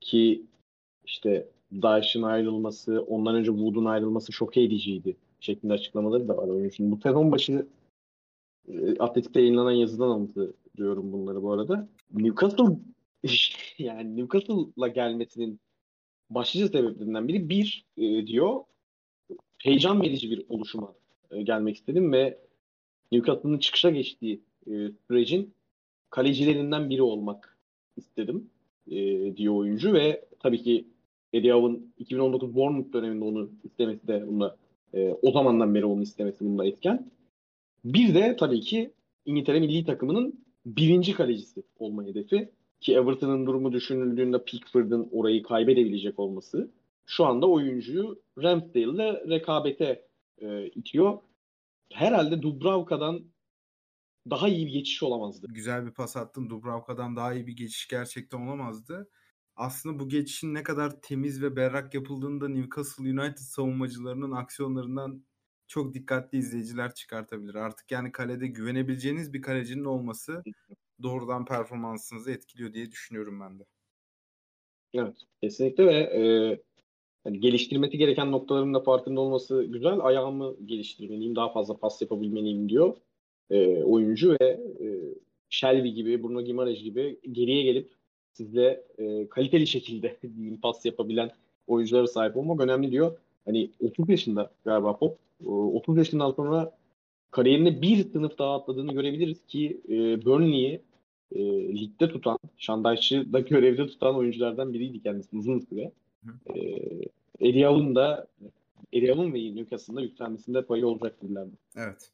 [0.01, 0.45] ki
[1.05, 6.91] işte Daesh'in ayrılması, ondan önce Wood'un ayrılması şok ediciydi şeklinde açıklamaları da var oyuncunun.
[6.91, 7.67] Bu sezon başı
[8.67, 11.89] e, Atletik'te yayınlanan yazıdan alıntı diyorum bunları bu arada.
[12.13, 12.65] Newcastle
[13.77, 15.59] yani Newcastle'la gelmesinin
[16.29, 18.63] başlıca sebeplerinden biri bir e, diyor
[19.57, 20.93] heyecan verici bir oluşuma
[21.31, 22.39] e, gelmek istedim ve
[23.11, 24.71] Newcastle'ın çıkışa geçtiği e,
[25.07, 25.53] sürecin
[26.09, 27.57] kalecilerinden biri olmak
[27.97, 28.49] istedim
[28.87, 28.97] e,
[29.37, 30.85] diyor oyuncu ve tabii ki
[31.33, 34.57] Eddie Howe'ın 2019 Bournemouth döneminde onu istemesi de bunda
[34.93, 37.11] e, o zamandan beri onu istemesi bunda etken.
[37.85, 38.91] Bir de tabii ki
[39.25, 40.45] İngiltere milli takımının
[40.77, 42.51] birinci kalecisi olma hedefi
[42.81, 46.71] ki Everton'ın durumu düşünüldüğünde Pickford'ın orayı kaybedebilecek olması
[47.05, 51.19] şu anda oyuncuyu Ramsdale'le rekabete e, itiyor.
[51.93, 53.25] Herhalde Dubravka'dan
[54.29, 55.47] daha iyi bir geçiş olamazdı.
[55.49, 56.49] Güzel bir pas attın.
[56.49, 59.09] Dubravka'dan daha iyi bir geçiş gerçekten olamazdı.
[59.55, 65.23] Aslında bu geçişin ne kadar temiz ve berrak yapıldığını da Newcastle United savunmacılarının aksiyonlarından
[65.69, 67.55] çok dikkatli izleyiciler çıkartabilir.
[67.55, 70.43] Artık yani kalede güvenebileceğiniz bir kalecinin olması
[71.03, 73.63] doğrudan performansınızı etkiliyor diye düşünüyorum ben de.
[74.93, 76.21] Evet kesinlikle ve e,
[77.25, 79.99] yani geliştirmesi gereken noktaların da farkında olması güzel.
[80.01, 82.97] Ayağımı geliştirmeliyim, daha fazla pas yapabilmeliyim diyor
[83.49, 84.45] e, oyuncu ve
[84.81, 84.87] e,
[85.49, 87.89] Shelby gibi, Bruno Gimares gibi geriye gelip
[88.33, 91.31] sizle e, kaliteli şekilde diyeyim pas yapabilen
[91.67, 93.17] oyunculara sahip olmak önemli diyor.
[93.45, 95.17] Hani 30 yaşında galiba Pop.
[95.45, 96.77] 30 yaşından sonra
[97.31, 100.81] kariyerinde bir sınıf daha atladığını görebiliriz ki e, Burnley'i
[101.31, 101.41] e,
[101.75, 105.91] ligde tutan, Şandayç'ı da görevde tutan oyunculardan biriydi kendisi uzun süre.
[106.55, 108.27] E, da
[108.93, 111.55] Eddie ve Newcastle'ın yükselmesinde payı olacak dillerdi.
[111.75, 112.11] Evet.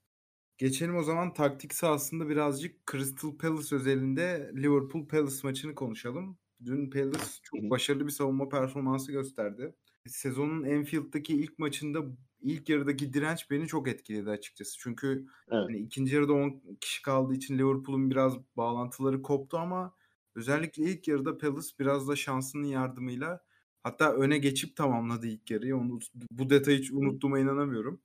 [0.58, 6.38] Geçelim o zaman taktik sahasında birazcık Crystal Palace özelinde Liverpool Palace maçını konuşalım.
[6.66, 9.74] Dün Palace çok başarılı bir savunma performansı gösterdi.
[10.08, 12.00] Sezonun Enfield'daki ilk maçında
[12.46, 14.78] ilk yarıdaki direnç beni çok etkiledi açıkçası.
[14.80, 15.08] Çünkü
[15.52, 15.64] evet.
[15.68, 19.94] hani ikinci yarıda 10 kişi kaldığı için Liverpool'un biraz bağlantıları koptu ama
[20.36, 23.44] özellikle ilk yarıda Palace biraz da şansının yardımıyla
[23.84, 25.78] hatta öne geçip tamamladı ilk yarıyı.
[25.78, 26.00] Onu,
[26.32, 28.02] bu detayı hiç unuttuğuma inanamıyorum.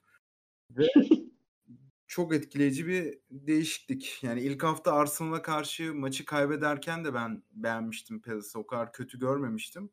[0.70, 0.87] Ve
[2.07, 4.18] çok etkileyici bir değişiklik.
[4.22, 8.59] Yani ilk hafta Arsenal'a karşı maçı kaybederken de ben beğenmiştim Palace'ı.
[8.59, 9.90] O kadar kötü görmemiştim.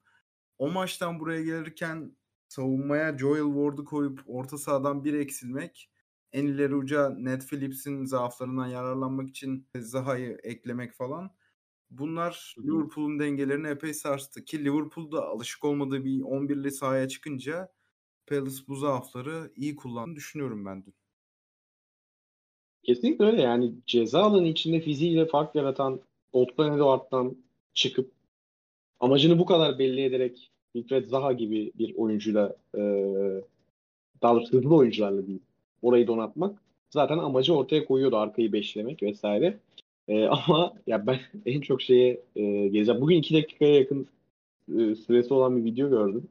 [0.57, 2.15] O maçtan buraya gelirken
[2.47, 5.89] savunmaya Joel Ward'u koyup orta sahadan bir eksilmek,
[6.31, 11.31] en ileri uca Ned Phillips'in zaaflarından yararlanmak için Zaha'yı eklemek falan.
[11.89, 14.45] Bunlar Liverpool'un dengelerini epey sarstı.
[14.45, 17.69] Ki Liverpool'da alışık olmadığı bir 11'li sahaya çıkınca
[18.27, 20.93] Palace bu zaafları iyi kullandığını düşünüyorum ben dün.
[22.83, 26.01] Kesinlikle öyle yani ceza alanı içinde fiziğiyle fark yaratan
[26.33, 27.37] Oldman Edward'dan
[27.73, 28.11] çıkıp
[28.99, 32.81] amacını bu kadar belli ederek Wilfred Zaha gibi bir oyuncuyla e,
[34.21, 35.39] daha doğrusu hızlı oyuncularla değil
[35.81, 39.57] orayı donatmak zaten amacı ortaya koyuyordu arkayı beşlemek vesaire.
[40.07, 43.01] E, ama ya ben en çok şeye e, geleceğim.
[43.01, 44.07] Bugün iki dakikaya yakın
[44.77, 46.27] e, süresi olan bir video gördüm.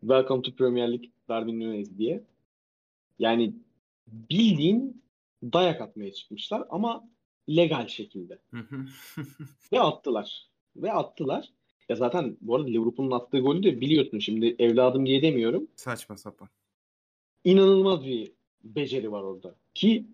[0.00, 2.20] Welcome to Premier League Darwin Nunes diye.
[3.18, 3.52] Yani
[4.06, 5.02] bildiğin
[5.42, 7.08] dayak atmaya çıkmışlar ama
[7.48, 8.38] legal şekilde.
[9.72, 10.48] Ve attılar.
[10.76, 11.48] Ve attılar.
[11.88, 15.68] Ya zaten bu arada Liverpool'un attığı golü de biliyorsun şimdi evladım diye demiyorum.
[15.76, 16.48] Saçma sapan.
[17.44, 18.32] İnanılmaz bir
[18.64, 19.54] beceri var orada.
[19.74, 20.04] Ki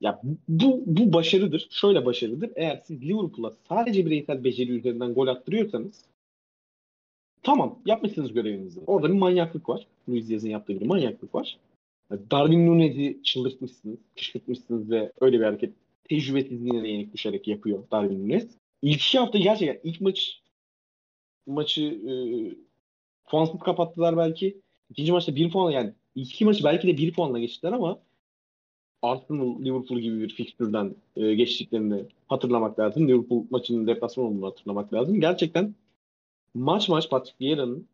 [0.00, 1.68] ya bu bu başarıdır.
[1.70, 2.50] Şöyle başarıdır.
[2.56, 6.04] Eğer siz Liverpool'a sadece bireysel beceri üzerinden gol attırıyorsanız
[7.42, 8.80] tamam yapmışsınız görevinizi.
[8.86, 9.86] Orada bir manyaklık var.
[10.08, 11.58] Luis Diaz'ın yaptığı bir manyaklık var.
[12.10, 18.48] Darwin Nunez'i çıldırtmışsınız, kışkırtmışsınız ve öyle bir hareket tecrübesizliğine de yenik düşerek yapıyor Darwin Nunez.
[18.82, 20.40] İlk iki hafta gerçekten ilk maç
[21.46, 22.14] maçı e,
[23.30, 24.60] puansız kapattılar belki.
[24.90, 28.00] İkinci maçta bir puanla yani iki maçı belki de bir puanla geçtiler ama
[29.02, 33.08] Arsenal Liverpool gibi bir fikstürden e, geçtiklerini hatırlamak lazım.
[33.08, 35.20] Liverpool maçının deplasman olduğunu hatırlamak lazım.
[35.20, 35.74] Gerçekten
[36.54, 37.88] maç maç Patrick Vieira'nın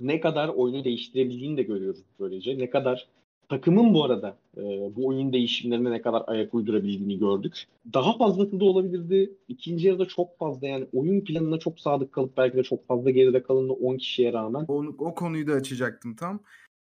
[0.00, 2.58] ne kadar oyunu değiştirebildiğini de görüyoruz böylece.
[2.58, 3.08] Ne kadar
[3.50, 4.62] takımın bu arada e,
[4.96, 7.64] bu oyun değişimlerine ne kadar ayak uydurabildiğini gördük.
[7.92, 9.32] Daha fazlası da olabilirdi.
[9.48, 13.42] İkinci yarıda çok fazla yani oyun planına çok sadık kalıp belki de çok fazla geride
[13.42, 14.64] kalındı 10 kişiye rağmen.
[14.68, 16.40] O, o konuyu da açacaktım tam.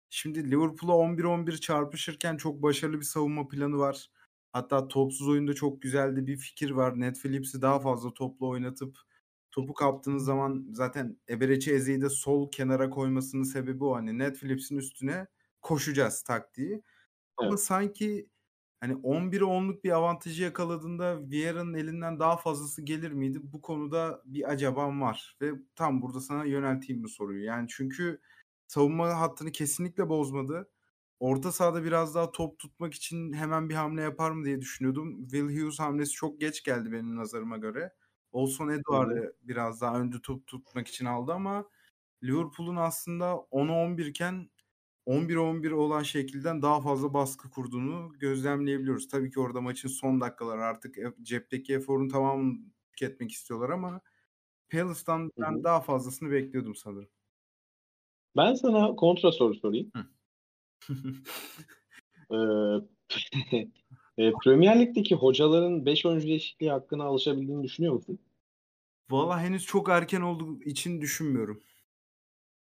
[0.10, 4.10] Şimdi Liverpool'a 11-11 çarpışırken çok başarılı bir savunma planı var.
[4.54, 7.00] Hatta topsuz oyunda çok güzel de bir fikir var.
[7.00, 8.98] Ned Phillips'i daha fazla topla oynatıp
[9.52, 13.96] topu kaptığınız zaman zaten Eberechi Eze'yi de sol kenara koymasının sebebi o.
[13.96, 15.28] Hani Ned Phillips'in üstüne
[15.66, 16.84] koşacağız taktiği.
[17.38, 17.60] Ama Evet.
[17.60, 18.30] sanki
[18.82, 23.40] hani 11'e 10'luk bir avantajı yakaladığında Vieira'nın elinden daha fazlası gelir miydi?
[23.44, 27.44] Bu konuda bir acabam var ve tam burada sana yönelteyim bu soruyu.
[27.46, 28.22] Yani çünkü
[28.68, 30.72] savunma hattını kesinlikle bozmadı.
[31.20, 35.22] Orta sahada biraz daha top tutmak için hemen bir hamle yapar mı diye düşünüyordum.
[35.28, 37.94] Will Hughes hamlesi çok geç geldi benim nazarıma göre.
[38.32, 39.06] Olson hı.
[39.10, 41.66] Edouard'ı biraz daha önde top tutmak için aldı ama
[42.24, 44.50] Liverpool'un aslında 10'a 11 iken
[45.06, 49.08] 11'e 11 olan şekilden daha fazla baskı kurduğunu gözlemleyebiliyoruz.
[49.08, 52.58] Tabii ki orada maçın son dakikaları artık e cepteki eforun tamamını
[52.92, 54.02] tüketmek istiyorlar ama
[54.72, 55.66] Palace'tan Hı ben hı.
[55.66, 57.10] daha fazlasını bekliyordum sanırım.
[58.38, 59.92] Ben sana kontra soru sorayım.
[62.32, 62.82] Eee,
[64.18, 68.20] eee, Premier Lig'deki hocaların 5 oyuncu değişikliği hakkına alışabildiğini düşünüyor musun?
[69.10, 71.64] Valla henüz çok erken olduğu için düşünmüyorum.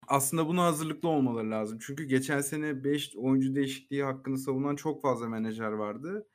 [0.09, 1.79] Aslında buna hazırlıklı olmaları lazım.
[1.83, 6.29] Çünkü geçen sene 5 oyuncu değişikliği hakkını savunan çok fazla menajer vardı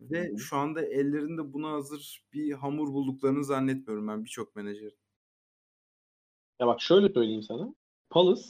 [0.00, 0.38] ve hı.
[0.38, 4.98] şu anda ellerinde buna hazır bir hamur bulduklarını zannetmiyorum ben birçok menajerin.
[6.60, 7.74] Ya bak şöyle söyleyeyim sana.
[8.10, 8.42] Palace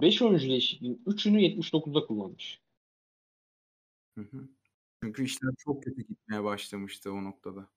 [0.00, 2.60] 5 oyuncu değişikliğinin 3'ünü 79'da kullanmış.
[4.18, 4.48] Hı hı.
[5.02, 7.68] Çünkü işler çok kötü gitmeye başlamıştı o noktada.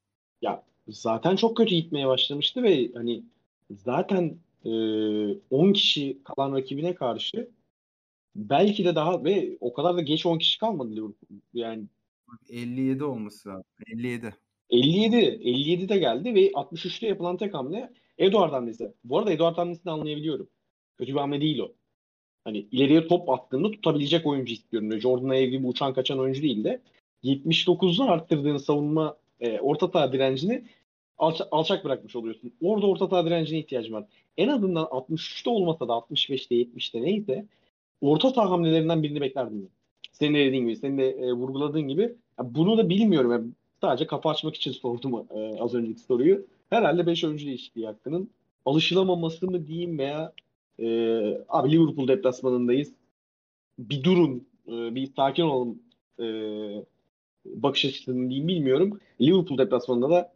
[0.41, 3.23] Ya zaten çok kötü gitmeye başlamıştı ve hani
[3.71, 7.49] zaten 10 kişi kalan rakibine karşı
[8.35, 11.39] belki de daha ve o kadar da geç 10 kişi kalmadı Liverpool.
[11.53, 11.83] Yani
[12.49, 13.63] 57 olması lazım.
[13.87, 14.35] 57.
[14.69, 18.93] 57 57'de geldi ve 63'te yapılan tek hamle Eduard hamlesi.
[19.03, 20.49] Bu arada Eduard hamlesini anlayabiliyorum.
[20.97, 21.73] Kötü bir hamle değil o.
[22.43, 24.99] Hani ileriye top attığında tutabilecek oyuncu istiyorum.
[24.99, 26.81] Jordan Ayew gibi uçan kaçan oyuncu değil de
[27.23, 30.63] 79'dan arttırdığın savunma e, orta saha direncini
[31.19, 32.51] alça- alçak bırakmış oluyorsun.
[32.61, 34.05] Orada orta saha direncine ihtiyacım var.
[34.37, 37.45] En azından 63'te olmasa da 65'te 70'te neyse
[38.01, 39.69] orta saha hamlelerinden birini beklerdim.
[40.11, 42.01] Senin de dediğin gibi, senin de e, vurguladığın gibi.
[42.39, 43.31] Ya bunu da bilmiyorum.
[43.31, 43.47] Yani
[43.81, 46.45] sadece kapı açmak için sordum e, az önceki soruyu.
[46.69, 48.29] Herhalde 5 oyuncu değişikliği hakkının
[48.65, 50.33] alışılamaması mı diyeyim veya
[50.79, 50.85] e,
[51.49, 52.93] abi Liverpool deplasmanındayız.
[53.79, 55.81] Bir durun, e, bir sakin olun
[56.19, 56.25] e,
[57.45, 58.99] bakış açısını diyeyim bilmiyorum.
[59.21, 60.33] Liverpool deplasmanında da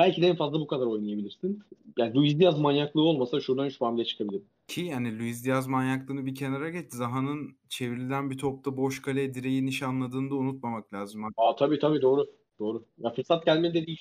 [0.00, 1.62] belki de en fazla bu kadar oynayabilirsin.
[1.98, 4.42] Yani Luis Diaz manyaklığı olmasa şuradan 3 hamle çıkabilir.
[4.68, 6.92] Ki yani Luis Diaz manyaklığını bir kenara geç.
[6.92, 11.24] Zaha'nın çevrilen bir topta boş kaleye direği nişanladığını da unutmamak lazım.
[11.36, 12.26] Aa tabii tabii doğru.
[12.58, 12.84] Doğru.
[12.98, 14.00] Ya fırsat gelmedi de değil.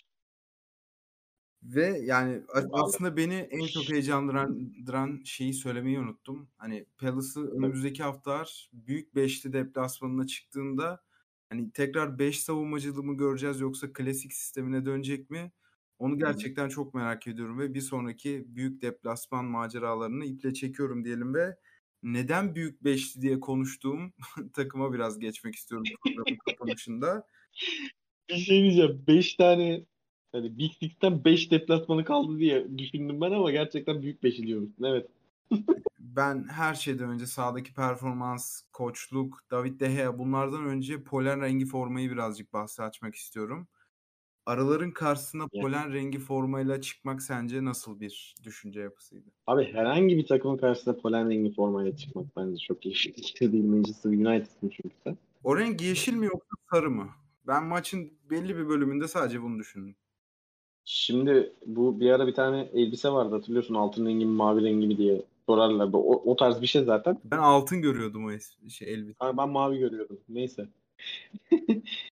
[1.64, 6.50] Ve yani aslında beni en çok heyecanlandıran şeyi söylemeyi unuttum.
[6.58, 11.04] Hani Palace'ı önümüzdeki haftalar büyük beşli deplasmanına çıktığında
[11.50, 15.52] hani tekrar 5 savunmacılığı mı göreceğiz yoksa klasik sistemine dönecek mi?
[16.00, 21.56] Onu gerçekten çok merak ediyorum ve bir sonraki büyük deplasman maceralarını iple çekiyorum diyelim ve
[22.04, 24.14] neden büyük beşli diye konuştuğum
[24.54, 27.28] takıma biraz geçmek istiyorum programın kapanışında.
[28.30, 29.04] Bir şey diyeceğim.
[29.08, 29.86] 5 tane
[30.32, 34.84] hani Big Six'ten 5 deplasmanı kaldı diye düşündüm ben ama gerçekten büyük 5 diyormuşsun.
[34.84, 35.08] Evet.
[36.00, 42.12] Ben her şeyden önce sahadaki performans, koçluk, David De Gea bunlardan önce polen rengi formayı
[42.12, 43.68] birazcık bahsi açmak istiyorum.
[44.50, 45.64] Araların karşısına Evet.
[45.64, 49.30] polen rengi formayla çıkmak sence nasıl bir düşünce yapısıydı?
[49.48, 53.64] Abi herhangi bir takımın karşısında polen rengi formayla çıkmak bence çok iyi fikir değil.
[53.64, 55.18] Manchester United'ın çünkü sen.
[55.44, 57.10] O renk yeşil mi yoksa sarı mı?
[57.48, 59.96] Ben maçın belli bir bölümünde sadece bunu düşündüm.
[60.86, 64.98] Şimdi bu bir ara bir tane elbise vardı hatırlıyorsun altın rengi mi mavi rengi mi
[64.98, 65.98] diye sorarlardı.
[65.98, 67.20] O, o tarz bir şey zaten.
[67.24, 68.30] Ben altın görüyordum o
[68.70, 69.16] şey elbise.
[69.20, 70.20] Ha, ben mavi görüyordum.
[70.30, 70.68] Neyse.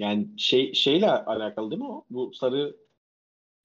[0.00, 2.04] yani şey şeyle alakalı değil mi o?
[2.10, 2.76] Bu sarı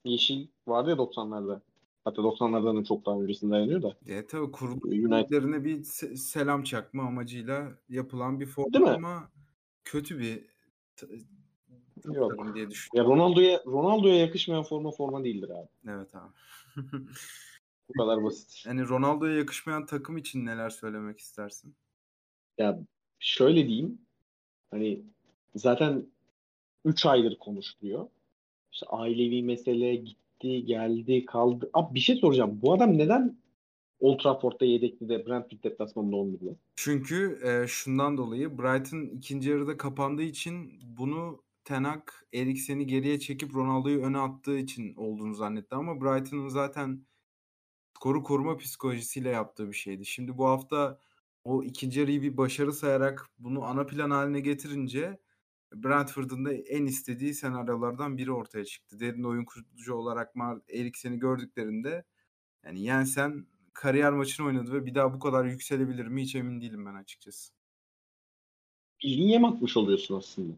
[0.05, 1.61] yeşil vardı ya 90'larda.
[2.03, 3.97] Hatta 90'lardan da çok daha öncesinde dayanıyor da.
[4.07, 5.09] E, tabii kuruluş United.
[5.09, 8.89] kulüplerine bir se- selam çakma amacıyla yapılan bir forma Değil mi?
[8.91, 9.31] ama
[9.83, 10.45] kötü bir
[12.03, 12.55] Yok.
[12.55, 12.79] diye düşünüyorum.
[12.93, 15.67] Ya Ronaldo'ya Ronaldo'ya yakışmayan forma forma değildir abi.
[15.87, 16.31] Evet abi.
[17.89, 18.65] Bu kadar basit.
[18.65, 21.75] Yani Ronaldo'ya yakışmayan takım için neler söylemek istersin?
[22.57, 22.79] Ya
[23.19, 24.01] şöyle diyeyim.
[24.71, 25.01] Hani
[25.55, 26.05] zaten
[26.85, 28.07] 3 aydır konuşuluyor.
[28.71, 31.69] İşte ailevi mesele gitti, geldi, kaldı.
[31.73, 32.59] Abi bir şey soracağım.
[32.61, 33.37] Bu adam neden
[33.99, 36.55] Old Trafford'da yedekli de Brentford deplasmanında 11'de?
[36.75, 44.01] Çünkü e, şundan dolayı Brighton ikinci yarıda kapandığı için bunu Tenak Eriksen'i geriye çekip Ronaldo'yu
[44.03, 47.05] öne attığı için olduğunu zannetti ama Brighton'ın zaten
[47.95, 50.05] skoru koruma psikolojisiyle yaptığı bir şeydi.
[50.05, 50.99] Şimdi bu hafta
[51.43, 55.19] o ikinci yarıyı bir başarı sayarak bunu ana plan haline getirince
[55.83, 58.99] Brentford'un da en istediği senaryolardan biri ortaya çıktı.
[58.99, 62.03] Derin oyun kurucu olarak Mar Eriksen'i gördüklerinde
[62.65, 66.85] yani Jensen kariyer maçını oynadı ve bir daha bu kadar yükselebilir mi hiç emin değilim
[66.85, 67.53] ben açıkçası.
[69.03, 70.53] İlgin yem atmış oluyorsun aslında.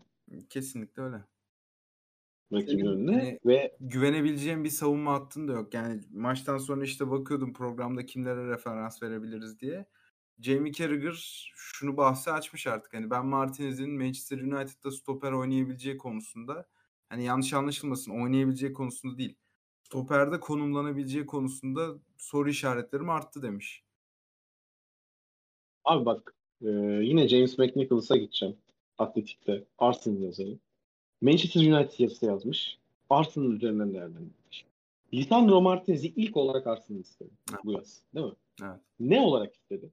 [0.50, 1.24] Kesinlikle öyle.
[2.54, 5.74] Rakibin önüne hani, ve güvenebileceğin bir savunma hattın da yok.
[5.74, 9.86] Yani maçtan sonra işte bakıyordum programda kimlere referans verebiliriz diye.
[10.42, 12.94] Jamie Carragher şunu bahsi açmış artık.
[12.94, 16.68] Hani ben Martinez'in Manchester United'da stoper oynayabileceği konusunda
[17.10, 19.36] hani yanlış anlaşılmasın oynayabileceği konusunda değil.
[19.84, 23.84] Stoperde konumlanabileceği konusunda soru işaretlerim arttı demiş.
[25.84, 26.70] Abi bak e,
[27.02, 28.58] yine James McNichols'a gideceğim.
[28.98, 30.58] Atletik'te Arsenal yazarı.
[31.22, 32.78] Manchester United yazısı yazmış.
[33.10, 34.66] Arsenal üzerinden değerlendirmiş.
[35.14, 37.30] Lisandro Martinez'i ilk olarak Arsenal istedi
[37.64, 38.02] bu yaz.
[38.16, 38.34] Değil mi?
[38.64, 38.80] Evet.
[39.00, 39.92] Ne olarak istedi?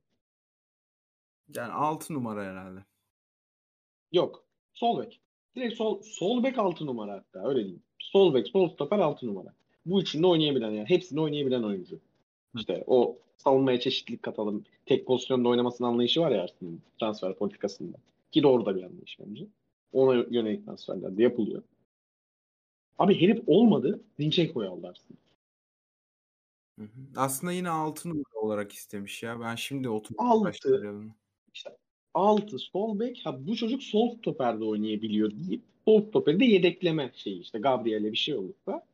[1.48, 2.84] Yani 6 numara herhalde.
[4.12, 4.44] Yok.
[4.74, 5.20] Sol bek.
[5.56, 7.82] Direkt sol, sol bek 6 numara hatta öyle diyeyim.
[7.98, 9.54] Sol bek, sol stoper 6 numara.
[9.86, 12.00] Bu üçünde oynayabilen yani hepsini oynayabilen oyuncu.
[12.56, 14.64] İşte o savunmaya çeşitlilik katalım.
[14.86, 17.96] Tek pozisyonda oynamasının anlayışı var ya Arsenal'ın transfer politikasında.
[18.32, 19.46] Ki doğru da bir anlayış bence.
[19.92, 21.62] Ona yönelik transferler de yapılıyor.
[22.98, 24.00] Abi herif olmadı.
[24.18, 25.18] Zinchenko'yu aldı Arsenal.
[27.16, 29.40] Aslında yine 6 numara olarak istemiş ya.
[29.40, 30.52] Ben şimdi oturup 6
[31.54, 31.76] işte
[32.14, 33.20] 6 sol bek.
[33.24, 38.34] Ha bu çocuk sol stoperde oynayabiliyor deyip sol stoperde yedekleme şeyi işte Gabriel'e bir şey
[38.34, 38.86] olursa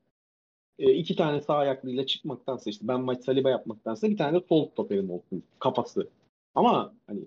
[0.78, 4.70] e, iki tane sağ ayaklıyla çıkmaktansa işte ben maç Saliba yapmaktansa bir tane de sol
[4.70, 6.11] stoperim olsun kafası.
[6.54, 7.20] Ama hani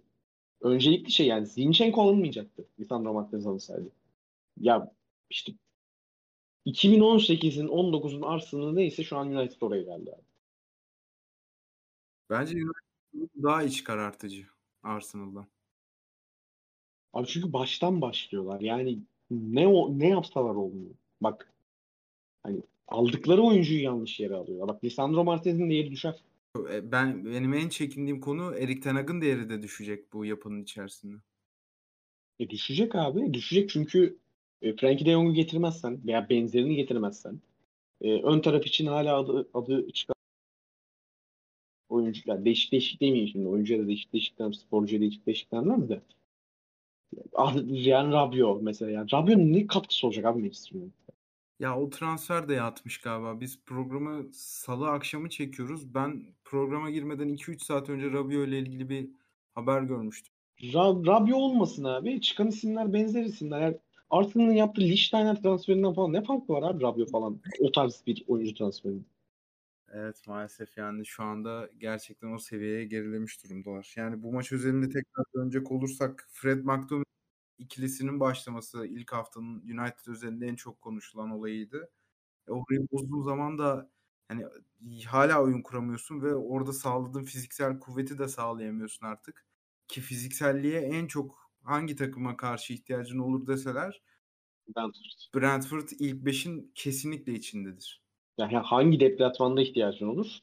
[0.61, 2.65] öncelikli şey yani Zinchenko alınmayacaktı.
[2.79, 3.89] Lisandro Martinez alınsaydı.
[4.59, 4.91] Ya
[5.29, 5.53] işte
[6.65, 10.23] 2018'in 19'un Arsenal'ı neyse şu an United oraya geldi abi.
[12.29, 14.52] Bence United daha iç karartıcı
[14.83, 15.45] Arsenal'dan.
[17.13, 18.61] Abi çünkü baştan başlıyorlar.
[18.61, 18.99] Yani
[19.31, 20.95] ne o ne yapsalar olmuyor.
[21.21, 21.51] Bak
[22.43, 24.67] hani aldıkları oyuncuyu yanlış yere alıyorlar.
[24.67, 26.15] Bak Lisandro Martinez'in değeri düşer.
[26.71, 31.17] E, ben benim en çekindiğim konu Erik Ten Hag'ın değeri de düşecek bu yapının içerisinde.
[32.39, 33.33] E düşecek abi.
[33.33, 34.17] Düşecek çünkü
[34.61, 37.39] e, Frankie de Jong'u getirmezsen veya benzerini getirmezsen
[38.01, 40.12] e, ön taraf için hala adı, adı çıkan
[41.93, 43.47] oyuncular değişik değişik demeyeyim şimdi.
[43.47, 46.01] Oyuncuya da değişik değişik denmez, sporcuya değişik değişik denmez de.
[47.69, 48.91] Yani Rabio mesela.
[48.91, 51.13] Yani Rabio'nun ne katkısı olacak abi Manchester United'e?
[51.59, 53.39] Ya o transfer de yatmış galiba.
[53.39, 55.93] Biz programı salı akşamı çekiyoruz.
[55.93, 59.09] Ben programa girmeden 2-3 saat önce Rabio ile ilgili bir
[59.55, 60.33] haber görmüştüm.
[60.61, 62.21] Ra- Rabio olmasın abi.
[62.21, 63.61] Çıkan isimler benzer isimler.
[63.61, 63.77] Yani
[64.09, 67.39] Arsenal'ın yaptığı Lichtsteiner transferinden falan ne farkı var abi Rabio falan?
[67.59, 69.05] O tarz bir oyuncu transferinin.
[69.93, 73.93] Evet maalesef yani şu anda gerçekten o seviyeye gerilemiş durumdalar.
[73.97, 77.03] Yani bu maç üzerinde tekrar dönecek olursak Fred McTominay
[77.59, 81.91] ikilisinin başlaması ilk haftanın United üzerinde en çok konuşulan olayıydı.
[82.49, 83.91] E, orayı bozduğun zaman da
[84.29, 84.45] hani
[85.07, 89.47] hala oyun kuramıyorsun ve orada sağladığın fiziksel kuvveti de sağlayamıyorsun artık.
[89.89, 94.03] Ki fizikselliğe en çok hangi takıma karşı ihtiyacın olur deseler
[94.67, 95.35] Brentford.
[95.35, 98.02] Brentford ilk beşin kesinlikle içindedir.
[98.37, 100.39] Yani hangi deplatmanda ihtiyacın olur?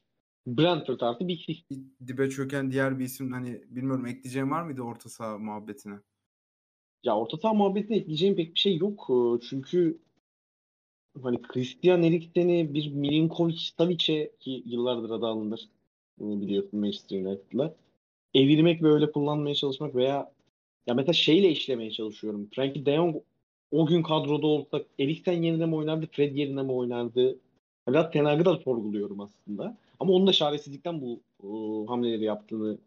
[0.47, 1.63] Brentford artı bir iki.
[2.07, 5.95] Dibe çöken diğer bir isim hani bilmiyorum ekleyeceğim var mıydı orta saha muhabbetine?
[7.03, 9.07] Ya orta saha muhabbetine ekleyeceğim pek bir şey yok.
[9.49, 9.99] Çünkü
[11.23, 15.69] hani Christian Eriksen'i bir Milinkovic Savic'e ki yıllardır adı alınır
[16.19, 17.75] biliyorsun Manchester United'la
[18.33, 20.31] evirmek ve öyle kullanmaya çalışmak veya
[20.87, 22.49] ya mesela şeyle işlemeye çalışıyorum.
[22.55, 23.15] Frankie de Jong
[23.71, 27.39] o gün kadroda olsa Eriksen yerine mi oynardı, Fred yerine mi oynardı?
[27.87, 29.77] Biraz Ten da sorguluyorum aslında.
[29.99, 32.77] Ama onun da çaresizlikten bu o, hamleleri yaptığını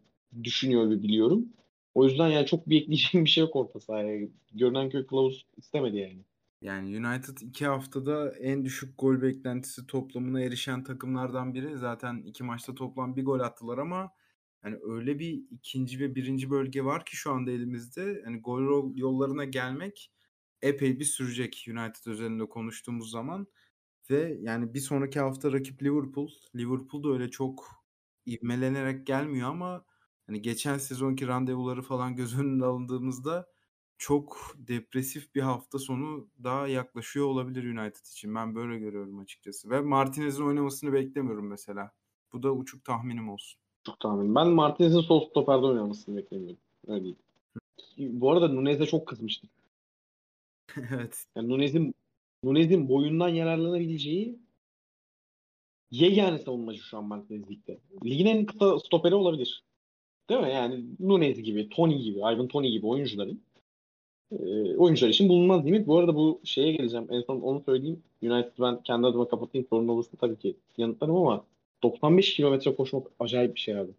[0.43, 1.45] düşünüyor ve biliyorum.
[1.93, 4.27] O yüzden yani çok bir ekleyeceğim bir şey yok orta sahaya.
[4.53, 6.19] Görünen köy kılavuz istemedi yani.
[6.61, 11.77] Yani United iki haftada en düşük gol beklentisi toplamına erişen takımlardan biri.
[11.77, 14.11] Zaten iki maçta toplam bir gol attılar ama
[14.65, 18.21] yani öyle bir ikinci ve birinci bölge var ki şu anda elimizde.
[18.25, 20.11] Yani gol yollarına gelmek
[20.61, 23.47] epey bir sürecek United özelinde konuştuğumuz zaman.
[24.09, 26.29] Ve yani bir sonraki hafta rakip Liverpool.
[26.55, 27.85] Liverpool da öyle çok
[28.27, 29.85] ivmelenerek gelmiyor ama
[30.27, 33.47] hani geçen sezonki randevuları falan göz önüne alındığımızda
[33.97, 38.35] çok depresif bir hafta sonu daha yaklaşıyor olabilir United için.
[38.35, 39.69] Ben böyle görüyorum açıkçası.
[39.69, 41.91] Ve Martinez'in oynamasını beklemiyorum mesela.
[42.33, 43.59] Bu da uçuk tahminim olsun.
[43.85, 44.35] Çok tahmin.
[44.35, 46.57] Ben Martinez'in sol stoperde oynamasını beklemiyorum.
[46.87, 47.15] Öyle değil.
[47.97, 49.49] Bu arada Nunez'e çok kızmıştım.
[50.77, 51.25] evet.
[51.35, 51.95] Yani Nunez'in
[52.45, 54.39] Nunez'in boyundan yararlanabileceği
[55.91, 57.79] yegane savunmacı şu an Martinez Lig'de.
[58.05, 59.63] Ligin en kısa stoperi olabilir.
[60.29, 60.51] Değil mi?
[60.51, 63.41] Yani Nunez gibi, Tony gibi, Ivan Tony gibi oyuncuların
[64.31, 65.87] e, oyuncular için bulunmaz limit.
[65.87, 67.07] Bu arada bu şeye geleceğim.
[67.09, 68.03] En son onu söyleyeyim.
[68.21, 69.67] United ben kendi adıma kapatayım.
[69.69, 71.45] Sorun olursa tabii ki yanıtlarım ama
[71.83, 73.91] 95 kilometre koşmak acayip bir şey abi.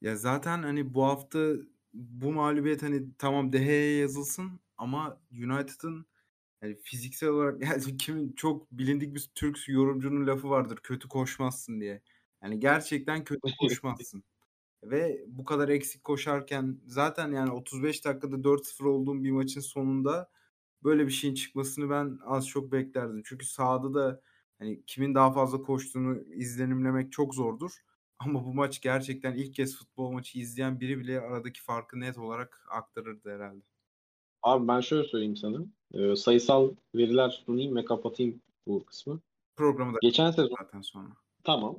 [0.00, 1.52] Ya zaten hani bu hafta
[1.94, 6.06] bu mağlubiyet hani tamam Deha'ya yazılsın ama United'ın
[6.62, 12.02] yani fiziksel olarak yani kimin çok bilindik bir Türk yorumcunun lafı vardır kötü koşmazsın diye.
[12.42, 14.24] Yani gerçekten kötü koşmazsın.
[14.84, 20.30] Ve bu kadar eksik koşarken zaten yani 35 dakikada 4-0 olduğum bir maçın sonunda
[20.84, 23.22] böyle bir şeyin çıkmasını ben az çok beklerdim.
[23.24, 24.22] Çünkü sahada da
[24.58, 27.72] hani kimin daha fazla koştuğunu izlenimlemek çok zordur.
[28.18, 32.62] Ama bu maç gerçekten ilk kez futbol maçı izleyen biri bile aradaki farkı net olarak
[32.70, 33.64] aktarırdı herhalde.
[34.42, 35.58] Abi ben şöyle söyleyeyim sana.
[35.94, 39.20] E, sayısal veriler sunayım ve kapatayım bu kısmı.
[39.56, 41.08] Programı da Geçen sezon zaten sonra.
[41.44, 41.78] Tamam.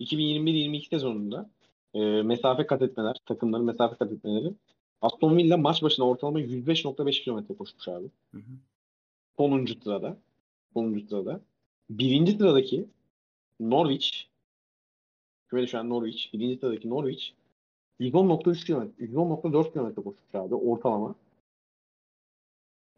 [0.00, 1.50] 2021-22 sezonunda
[1.94, 4.52] e, mesafe kat etmeler, takımların mesafe kat etmeleri
[5.00, 8.06] Aston Villa maç başına ortalama 105.5 kilometre koşmuş abi.
[8.34, 8.52] Hı hı.
[9.36, 10.16] Sonuncu sırada.
[10.74, 11.40] Sonuncu sırada.
[11.90, 12.86] Birinci sıradaki
[13.60, 14.26] Norwich
[15.48, 16.32] Kümeli şu an Norwich.
[16.32, 17.30] Birinci sıradaki Norwich
[18.00, 21.14] 110.3 kilometre, 110.4 kilometre koşmuş abi ortalama.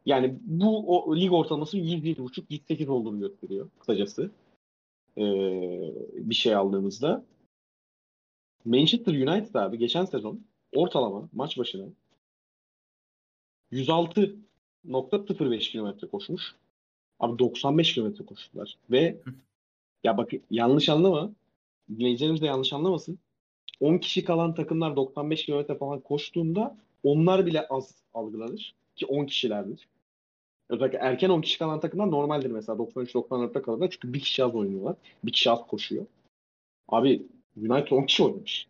[0.09, 4.31] Yani bu o, lig ortalaması 107.5-108 olduğunu gösteriyor kısacası.
[5.19, 5.23] Ee,
[6.13, 7.25] bir şey aldığımızda.
[8.65, 10.41] Manchester United abi geçen sezon
[10.75, 11.85] ortalama maç başına
[13.73, 16.55] 106.05 kilometre koşmuş.
[17.21, 18.77] Abi 95 kilometre koştular.
[18.91, 19.21] Ve
[20.05, 21.33] ya bak yanlış anlama.
[21.91, 23.19] Dinleyicilerimiz de yanlış anlamasın.
[23.81, 28.75] 10 kişi kalan takımlar 95 kilometre falan koştuğunda onlar bile az algılanır.
[28.97, 29.89] Ki 10 kişilerdir.
[30.69, 33.91] Özellikle erken 10 kişi kalan takımlar normaldir mesela 93-94'te kalırlar.
[33.91, 34.97] Çünkü bir kişi az oynuyorlar.
[35.25, 36.07] Bir kişi az koşuyor.
[36.89, 38.69] Abi United 10 kişi oynamış.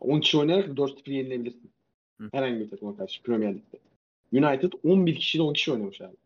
[0.00, 1.70] 10 kişi oynayarak 4-0 yenilebilirsin.
[2.20, 2.28] Hı.
[2.32, 3.78] Herhangi bir takıma karşı Premier Lig'de.
[4.32, 6.16] United 11 kişiyle 10 kişi oynamış abi.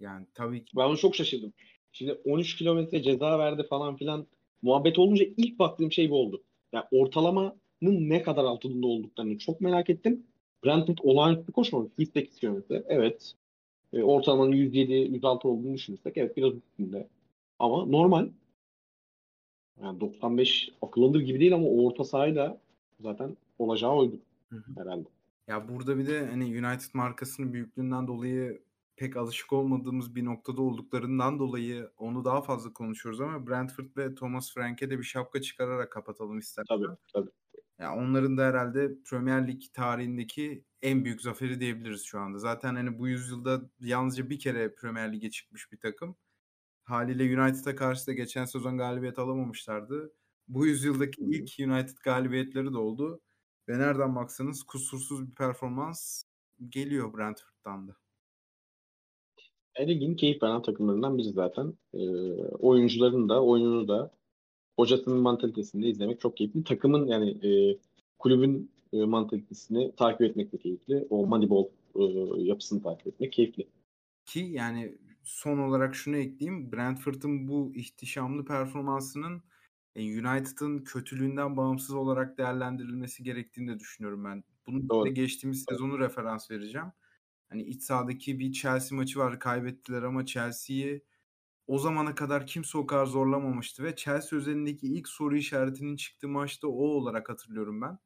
[0.00, 1.52] Yani tabii ki Ben onu çok şaşırdım.
[1.92, 4.26] Şimdi 13 kilometre ceza verdi falan filan
[4.62, 6.42] muhabbet olunca ilk baktığım şey bu oldu.
[6.72, 10.26] Yani ortalamanın ne kadar altında olduklarını çok merak ettim.
[10.64, 11.92] Brentford olağanüstü koşmamış.
[11.98, 12.82] 108 kilometre.
[12.88, 13.32] Evet.
[13.92, 17.08] E, ortalamanın 107-106 olduğunu düşünürsek evet biraz üstünde.
[17.58, 18.28] Ama normal.
[19.82, 22.60] Yani 95 akıl alır gibi değil ama orta sahayla
[23.00, 24.20] zaten olacağı oydu
[24.76, 25.08] herhalde.
[25.48, 28.60] Ya burada bir de hani United markasının büyüklüğünden dolayı
[29.00, 34.54] pek alışık olmadığımız bir noktada olduklarından dolayı onu daha fazla konuşuyoruz ama Brentford ve Thomas
[34.54, 36.76] Frank'e de bir şapka çıkararak kapatalım istersen.
[36.76, 37.30] Tabii tabii.
[37.78, 42.38] Ya onların da herhalde Premier Lig tarihindeki en büyük zaferi diyebiliriz şu anda.
[42.38, 46.16] Zaten hani bu yüzyılda yalnızca bir kere Premier Lig'e çıkmış bir takım.
[46.84, 50.12] Haliyle United'a karşı da geçen sezon galibiyet alamamışlardı.
[50.48, 53.20] Bu yüzyıldaki ilk United galibiyetleri de oldu.
[53.68, 56.22] Ve nereden baksanız kusursuz bir performans
[56.68, 57.96] geliyor Brentford'dan da.
[59.76, 61.74] E, ligin keyif veren takımlarından biri zaten.
[61.94, 62.00] E,
[62.42, 64.10] oyuncuların da, oyununu da,
[64.76, 66.64] hocasının mantalitesini de izlemek çok keyifli.
[66.64, 67.78] Takımın yani e,
[68.18, 71.06] kulübün e, mantalitesini takip etmek de keyifli.
[71.10, 71.64] O Moneyball
[71.96, 72.02] e,
[72.42, 73.66] yapısını takip etmek keyifli.
[74.26, 76.72] Ki yani son olarak şunu ekleyeyim.
[76.72, 79.42] Brentford'un bu ihtişamlı performansının
[79.96, 84.44] e, United'ın kötülüğünden bağımsız olarak değerlendirilmesi gerektiğini de düşünüyorum ben.
[84.66, 85.08] Bunun Doğru.
[85.08, 85.74] geçtiğimiz Doğru.
[85.74, 86.86] sezonu referans vereceğim.
[87.50, 91.04] Hani iç sahadaki bir Chelsea maçı var kaybettiler ama Chelsea'yi
[91.66, 96.68] o zamana kadar kimse o kadar zorlamamıştı ve Chelsea özelindeki ilk soru işaretinin çıktığı maçta
[96.68, 97.98] o olarak hatırlıyorum ben.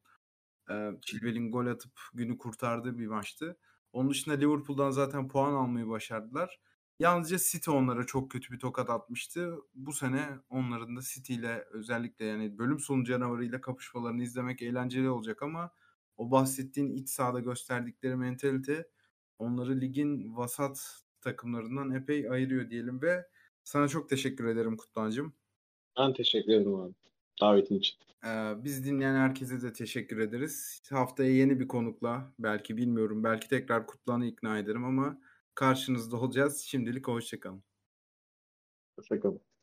[0.71, 3.57] Ee, Chilwell'in gol atıp günü kurtardığı bir maçtı.
[3.93, 6.59] Onun dışında Liverpool'dan zaten puan almayı başardılar.
[6.99, 9.55] Yalnızca City onlara çok kötü bir tokat atmıştı.
[9.75, 15.43] Bu sene onların da City ile özellikle yani bölüm sonu canavarıyla kapışmalarını izlemek eğlenceli olacak
[15.43, 15.71] ama
[16.17, 18.87] o bahsettiğin iç sahada gösterdikleri mentalite
[19.39, 23.27] onları ligin vasat takımlarından epey ayırıyor diyelim ve
[23.63, 25.33] sana çok teşekkür ederim Kutlancığım.
[25.97, 26.93] Ben teşekkür ederim abi.
[27.41, 27.95] Davetin için.
[28.25, 30.81] Ee, biz dinleyen herkese de teşekkür ederiz.
[30.89, 35.21] Haftaya yeni bir konukla belki bilmiyorum belki tekrar Kutlan'ı ikna ederim ama
[35.55, 36.59] karşınızda olacağız.
[36.59, 37.63] Şimdilik hoşçakalın.
[38.97, 39.54] Hoşçakalın.